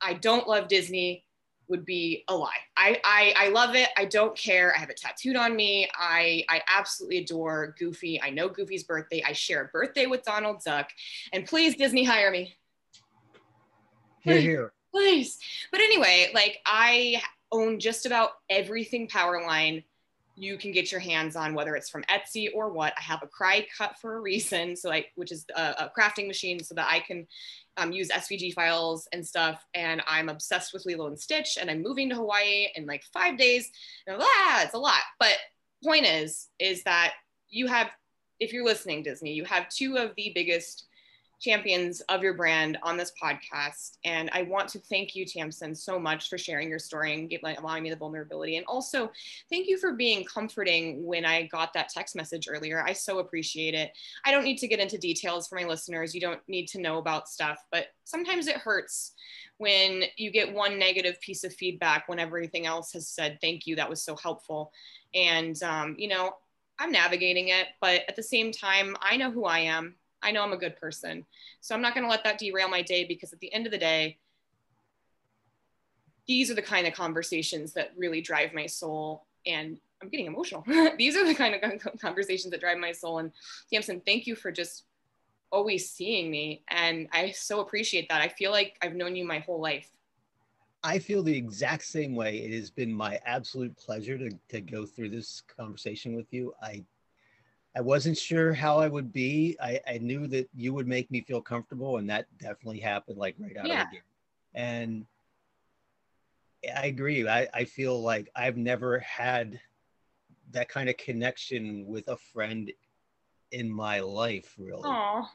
[0.00, 1.24] I don't love Disney
[1.68, 2.50] would be a lie.
[2.76, 3.88] I, I, I love it.
[3.96, 4.74] I don't care.
[4.74, 5.88] I have it tattooed on me.
[5.98, 8.20] I, I absolutely adore Goofy.
[8.22, 9.22] I know Goofy's birthday.
[9.26, 10.90] I share a birthday with Donald Duck.
[11.32, 12.54] And please, Disney, hire me.
[14.22, 14.72] Please, here.
[14.92, 15.38] Please.
[15.70, 19.84] But anyway, like I own just about everything Powerline
[20.36, 22.92] you can get your hands on whether it's from Etsy or what.
[22.96, 26.62] I have a Cricut for a reason, so I which is a, a crafting machine
[26.62, 27.26] so that I can
[27.78, 29.64] um, use SVG files and stuff.
[29.74, 33.38] And I'm obsessed with Lilo and Stitch, and I'm moving to Hawaii in like five
[33.38, 33.70] days.
[34.06, 35.00] And ah, it's a lot.
[35.18, 35.36] But
[35.82, 37.14] point is, is that
[37.48, 37.90] you have,
[38.38, 40.86] if you're listening, Disney, you have two of the biggest
[41.38, 43.98] champions of your brand on this podcast.
[44.04, 47.60] And I want to thank you, Tamsen, so much for sharing your story and like,
[47.60, 48.56] allowing me the vulnerability.
[48.56, 49.10] And also,
[49.50, 52.82] thank you for being comforting when I got that text message earlier.
[52.82, 53.92] I so appreciate it.
[54.24, 56.14] I don't need to get into details for my listeners.
[56.14, 59.12] You don't need to know about stuff, but sometimes it hurts
[59.58, 63.76] when you get one negative piece of feedback when everything else has said, thank you,
[63.76, 64.72] that was so helpful.
[65.14, 66.36] And, um, you know,
[66.78, 69.94] I'm navigating it, but at the same time, I know who I am.
[70.22, 71.24] I know I'm a good person.
[71.60, 73.72] So I'm not going to let that derail my day because at the end of
[73.72, 74.18] the day,
[76.26, 79.26] these are the kind of conversations that really drive my soul.
[79.46, 80.64] And I'm getting emotional.
[80.98, 83.18] these are the kind of conversations that drive my soul.
[83.18, 83.32] And
[83.72, 84.84] Tamsen, thank you for just
[85.50, 86.62] always seeing me.
[86.68, 88.20] And I so appreciate that.
[88.20, 89.88] I feel like I've known you my whole life.
[90.82, 92.38] I feel the exact same way.
[92.38, 96.52] It has been my absolute pleasure to, to go through this conversation with you.
[96.62, 96.84] I
[97.76, 99.54] I wasn't sure how I would be.
[99.60, 103.36] I, I knew that you would make me feel comfortable, and that definitely happened like
[103.38, 103.82] right out yeah.
[103.82, 104.02] of the gate.
[104.54, 105.06] And
[106.74, 107.28] I agree.
[107.28, 109.60] I, I feel like I've never had
[110.52, 112.72] that kind of connection with a friend
[113.52, 114.82] in my life, really.
[114.82, 115.26] Aww.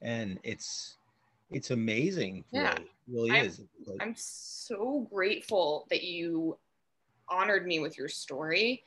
[0.00, 0.98] And it's
[1.50, 2.44] it's amazing.
[2.52, 2.78] Yeah,
[3.08, 3.60] really, really I'm, is.
[3.86, 6.58] Like, I'm so grateful that you
[7.30, 8.82] honored me with your story.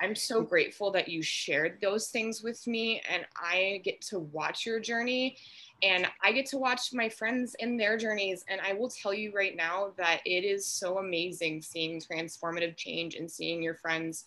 [0.00, 4.66] I'm so grateful that you shared those things with me and I get to watch
[4.66, 5.38] your journey
[5.82, 8.44] and I get to watch my friends in their journeys.
[8.48, 13.14] And I will tell you right now that it is so amazing seeing transformative change
[13.14, 14.24] and seeing your friends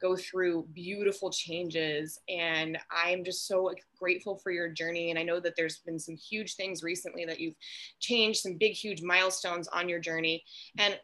[0.00, 2.20] go through beautiful changes.
[2.28, 5.10] And I'm just so grateful for your journey.
[5.10, 7.56] And I know that there's been some huge things recently that you've
[7.98, 10.44] changed, some big, huge milestones on your journey.
[10.78, 10.98] And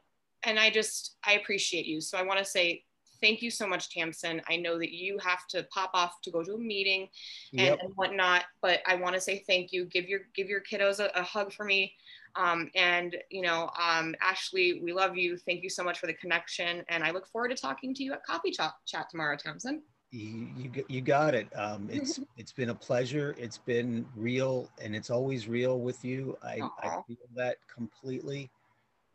[0.47, 2.01] and I just I appreciate you.
[2.01, 2.85] So I want to say
[3.21, 4.41] thank you so much, Tamsen.
[4.49, 7.09] I know that you have to pop off to go to a meeting
[7.53, 7.79] and, yep.
[7.83, 9.85] and whatnot, but I want to say thank you.
[9.87, 11.93] Give your give your kiddos a, a hug for me.
[12.37, 15.37] Um, and you know, um, Ashley, we love you.
[15.37, 18.13] Thank you so much for the connection, and I look forward to talking to you
[18.13, 19.83] at coffee chat, chat tomorrow, Tamsen.
[20.13, 21.49] You, you, you got it.
[21.57, 23.35] Um, it's it's been a pleasure.
[23.39, 26.37] It's been real, and it's always real with you.
[26.43, 28.51] I, I feel that completely.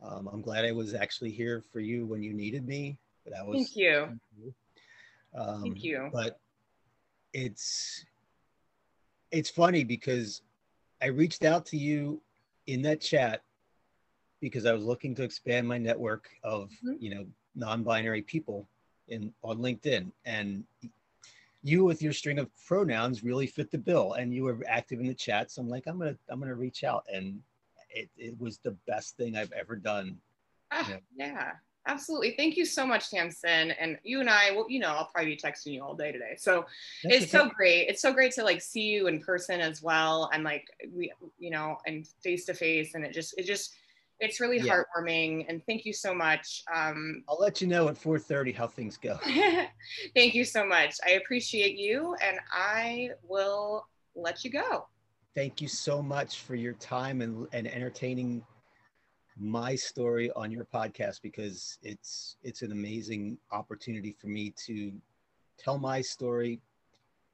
[0.01, 2.97] Um, I'm glad I was actually here for you when you needed me.
[3.23, 3.57] But I was.
[3.57, 4.19] Thank you.
[5.35, 6.09] Um, Thank you.
[6.11, 6.39] But
[7.33, 8.05] it's
[9.31, 10.41] it's funny because
[11.01, 12.21] I reached out to you
[12.67, 13.41] in that chat
[14.39, 16.93] because I was looking to expand my network of mm-hmm.
[16.99, 17.25] you know
[17.55, 18.67] non-binary people
[19.07, 20.63] in on LinkedIn and
[21.63, 25.07] you with your string of pronouns really fit the bill and you were active in
[25.07, 27.39] the chat so I'm like I'm gonna I'm gonna reach out and
[27.93, 30.17] it, it was the best thing I've ever done.
[30.71, 30.97] Ah, know?
[31.15, 31.51] Yeah,
[31.87, 32.35] absolutely.
[32.37, 33.71] Thank you so much, Tamsen.
[33.71, 36.35] And you and I, well, you know, I'll probably be texting you all day today.
[36.37, 36.65] So
[37.03, 37.87] That's it's so great.
[37.89, 40.29] It's so great to like see you in person as well.
[40.33, 42.95] And like we, you know, and face to face.
[42.95, 43.73] And it just, it just,
[44.19, 44.81] it's really yeah.
[44.97, 45.45] heartwarming.
[45.49, 46.63] And thank you so much.
[46.73, 49.19] Um, I'll let you know at 4.30 how things go.
[50.15, 50.95] thank you so much.
[51.05, 54.85] I appreciate you and I will let you go
[55.35, 58.43] thank you so much for your time and, and entertaining
[59.37, 64.91] my story on your podcast because it's it's an amazing opportunity for me to
[65.57, 66.59] tell my story.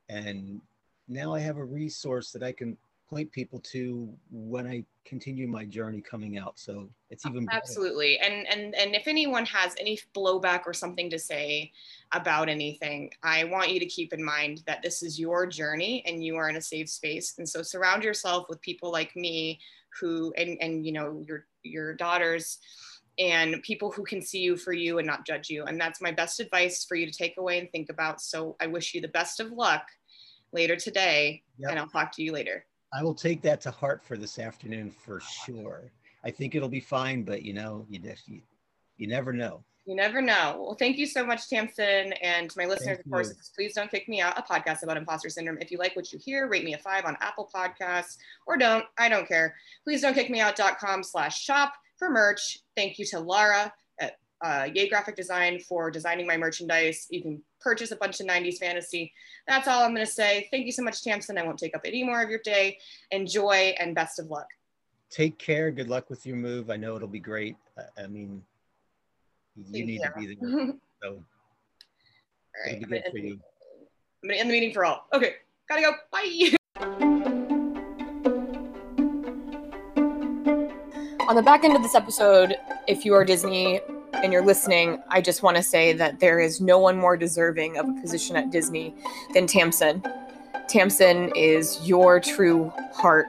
[0.10, 0.62] And
[1.08, 2.78] now I have a resource that I can
[3.10, 6.60] point people to when I continue my journey coming out.
[6.60, 8.18] So it's even absolutely.
[8.22, 8.34] Better.
[8.34, 11.72] And and and if anyone has any blowback or something to say
[12.12, 16.24] about anything, I want you to keep in mind that this is your journey and
[16.24, 17.36] you are in a safe space.
[17.38, 19.60] And so surround yourself with people like me
[20.00, 22.60] who and and you know your your daughters
[23.20, 25.64] and people who can see you for you and not judge you.
[25.64, 28.22] And that's my best advice for you to take away and think about.
[28.22, 29.88] So I wish you the best of luck
[30.52, 31.72] later today yep.
[31.72, 32.66] and I'll talk to you later.
[32.94, 35.92] I will take that to heart for this afternoon for sure.
[36.24, 38.42] I think it'll be fine, but you know, you just you,
[38.98, 39.64] you never know.
[39.86, 40.58] You never know.
[40.60, 43.36] Well, thank you so much, Tamsen, and to my listeners, thank of course, you.
[43.56, 44.38] please don't kick me out.
[44.38, 45.58] A podcast about imposter syndrome.
[45.62, 48.84] If you like what you hear, rate me a five on Apple Podcasts, or don't.
[48.98, 49.56] I don't care.
[49.86, 52.60] Please don't kick me out.com slash shop for merch.
[52.76, 53.72] Thank you to Lara
[54.42, 57.08] uh, Yay Graphic Design for designing my merchandise.
[57.10, 59.14] You can purchase a bunch of 90s fantasy.
[59.48, 60.48] That's all I'm going to say.
[60.52, 61.38] Thank you so much, Tamsen.
[61.38, 62.78] I won't take up any more of your day.
[63.12, 64.48] Enjoy and best of luck.
[65.10, 65.72] Take care.
[65.72, 66.70] Good luck with your move.
[66.70, 67.56] I know it'll be great.
[67.98, 68.44] I mean,
[69.56, 70.04] you need you.
[70.04, 70.74] to be there.
[71.04, 71.10] So.
[71.10, 71.20] All
[72.66, 72.78] right.
[72.78, 73.40] I'm gonna, good for end, you.
[74.24, 75.06] I'm gonna end the meeting for all.
[75.14, 75.36] Okay.
[75.70, 75.92] Gotta go.
[76.12, 76.56] Bye.
[81.30, 82.56] On the back end of this episode,
[82.88, 83.80] if you are Disney
[84.24, 87.78] and you're listening, I just want to say that there is no one more deserving
[87.78, 88.94] of a position at Disney
[89.34, 90.04] than Tamsin.
[90.68, 93.28] Tamsin is your true heart,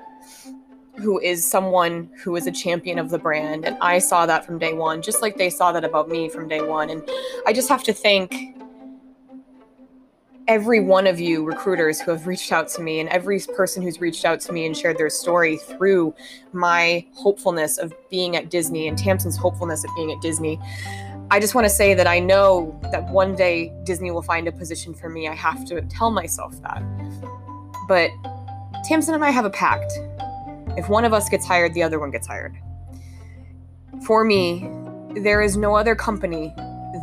[0.96, 3.64] who is someone who is a champion of the brand.
[3.64, 6.48] And I saw that from day one, just like they saw that about me from
[6.48, 6.90] day one.
[6.90, 7.02] And
[7.46, 8.56] I just have to thank
[10.48, 14.00] every one of you recruiters who have reached out to me and every person who's
[14.00, 16.14] reached out to me and shared their story through
[16.52, 20.58] my hopefulness of being at Disney and Tamsin's hopefulness of being at Disney.
[21.30, 24.52] I just want to say that I know that one day Disney will find a
[24.52, 25.28] position for me.
[25.28, 26.82] I have to tell myself that.
[27.86, 28.10] But
[28.84, 29.92] Tamsin and I have a pact.
[30.78, 32.56] If one of us gets hired, the other one gets hired.
[34.06, 34.66] For me,
[35.14, 36.54] there is no other company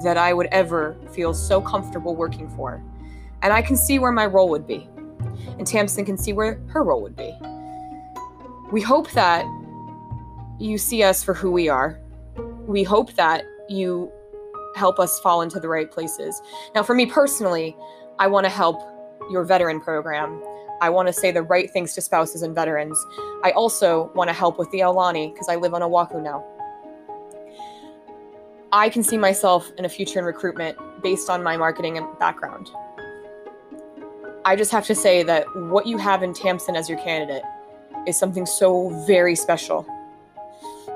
[0.04, 2.82] that I would ever feel so comfortable working for.
[3.42, 4.90] And I can see where my role would be.
[5.58, 7.34] And Tamsin can see where her role would be.
[8.72, 9.46] We hope that
[10.60, 12.00] you see us for who we are.
[12.66, 14.12] We hope that you
[14.76, 16.42] help us fall into the right places.
[16.74, 17.76] Now, for me personally,
[18.20, 18.82] I want to help
[19.30, 20.42] your veteran program.
[20.82, 22.98] I want to say the right things to spouses and veterans.
[23.44, 26.44] I also want to help with the Aulani because I live on Oahu now.
[28.72, 32.70] I can see myself in a future in recruitment based on my marketing and background.
[34.46, 37.41] I just have to say that what you have in Tamsin as your candidate
[38.06, 39.88] is something so very special,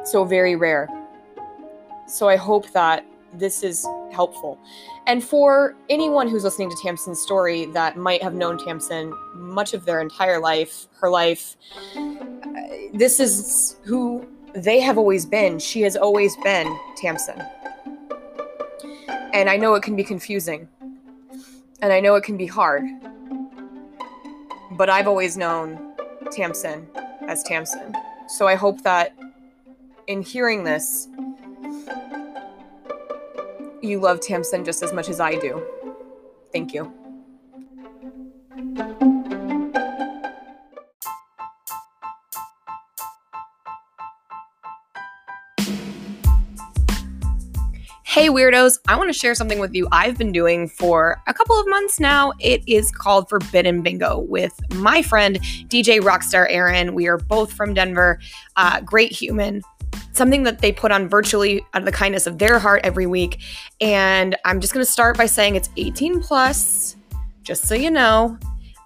[0.06, 0.88] so very rare.
[2.08, 4.60] So I hope that this is helpful.
[5.08, 9.84] And for anyone who's listening to Tamsin's story that might have known Tamsin much of
[9.84, 11.58] their entire life, her life,
[12.94, 15.58] this is who they have always been.
[15.58, 17.44] She has always been Tamsin.
[19.34, 20.68] And I know it can be confusing.
[21.82, 22.84] And I know it can be hard.
[24.80, 25.94] But I've always known
[26.32, 26.88] Tamsin
[27.28, 27.94] as Tamsin.
[28.30, 29.14] So I hope that
[30.08, 31.10] in hearing this,
[33.82, 35.62] you love Tamsin just as much as I do.
[36.54, 36.94] Thank you.
[48.10, 51.60] Hey, weirdos, I want to share something with you I've been doing for a couple
[51.60, 52.34] of months now.
[52.40, 55.40] It is called Forbidden Bingo with my friend,
[55.70, 56.96] DJ Rockstar Aaron.
[56.96, 58.20] We are both from Denver,
[58.56, 59.62] uh, great human.
[60.14, 63.44] Something that they put on virtually out of the kindness of their heart every week.
[63.80, 66.96] And I'm just going to start by saying it's 18 plus,
[67.44, 68.40] just so you know.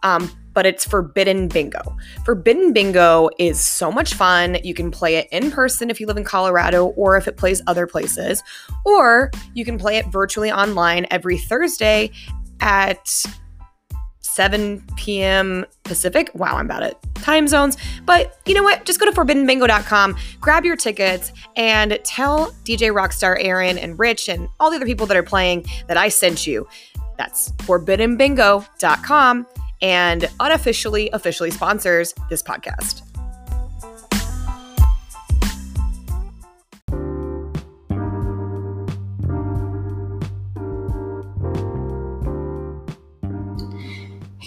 [0.03, 1.81] Um, but it's Forbidden Bingo.
[2.25, 4.57] Forbidden Bingo is so much fun.
[4.63, 7.61] You can play it in person if you live in Colorado or if it plays
[7.67, 8.43] other places,
[8.85, 12.11] or you can play it virtually online every Thursday
[12.59, 13.07] at
[14.19, 15.65] 7 p.m.
[15.83, 16.31] Pacific.
[16.33, 17.77] Wow, I'm bad at time zones.
[18.05, 18.85] But you know what?
[18.85, 24.49] Just go to forbiddenbingo.com, grab your tickets, and tell DJ Rockstar Aaron and Rich and
[24.59, 26.67] all the other people that are playing that I sent you.
[27.17, 29.47] That's forbiddenbingo.com
[29.83, 33.12] and unofficially officially sponsors this podcast.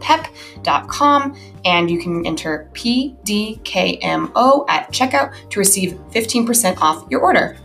[0.00, 7.58] pep.com and you can enter PDKMO at checkout to receive 15% off your order.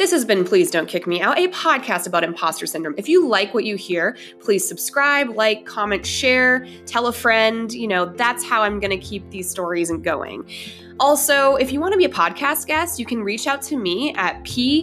[0.00, 2.94] This has been Please Don't Kick Me Out, a podcast about imposter syndrome.
[2.96, 7.70] If you like what you hear, please subscribe, like, comment, share, tell a friend.
[7.70, 10.48] You know, that's how I'm going to keep these stories going.
[11.00, 14.14] Also, if you want to be a podcast guest, you can reach out to me
[14.16, 14.78] at pdkmo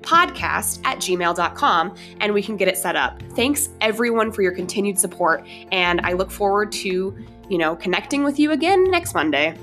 [0.00, 3.20] podcast at gmail.com and we can get it set up.
[3.34, 7.16] Thanks everyone for your continued support, and I look forward to,
[7.48, 9.58] you know, connecting with you again next Monday.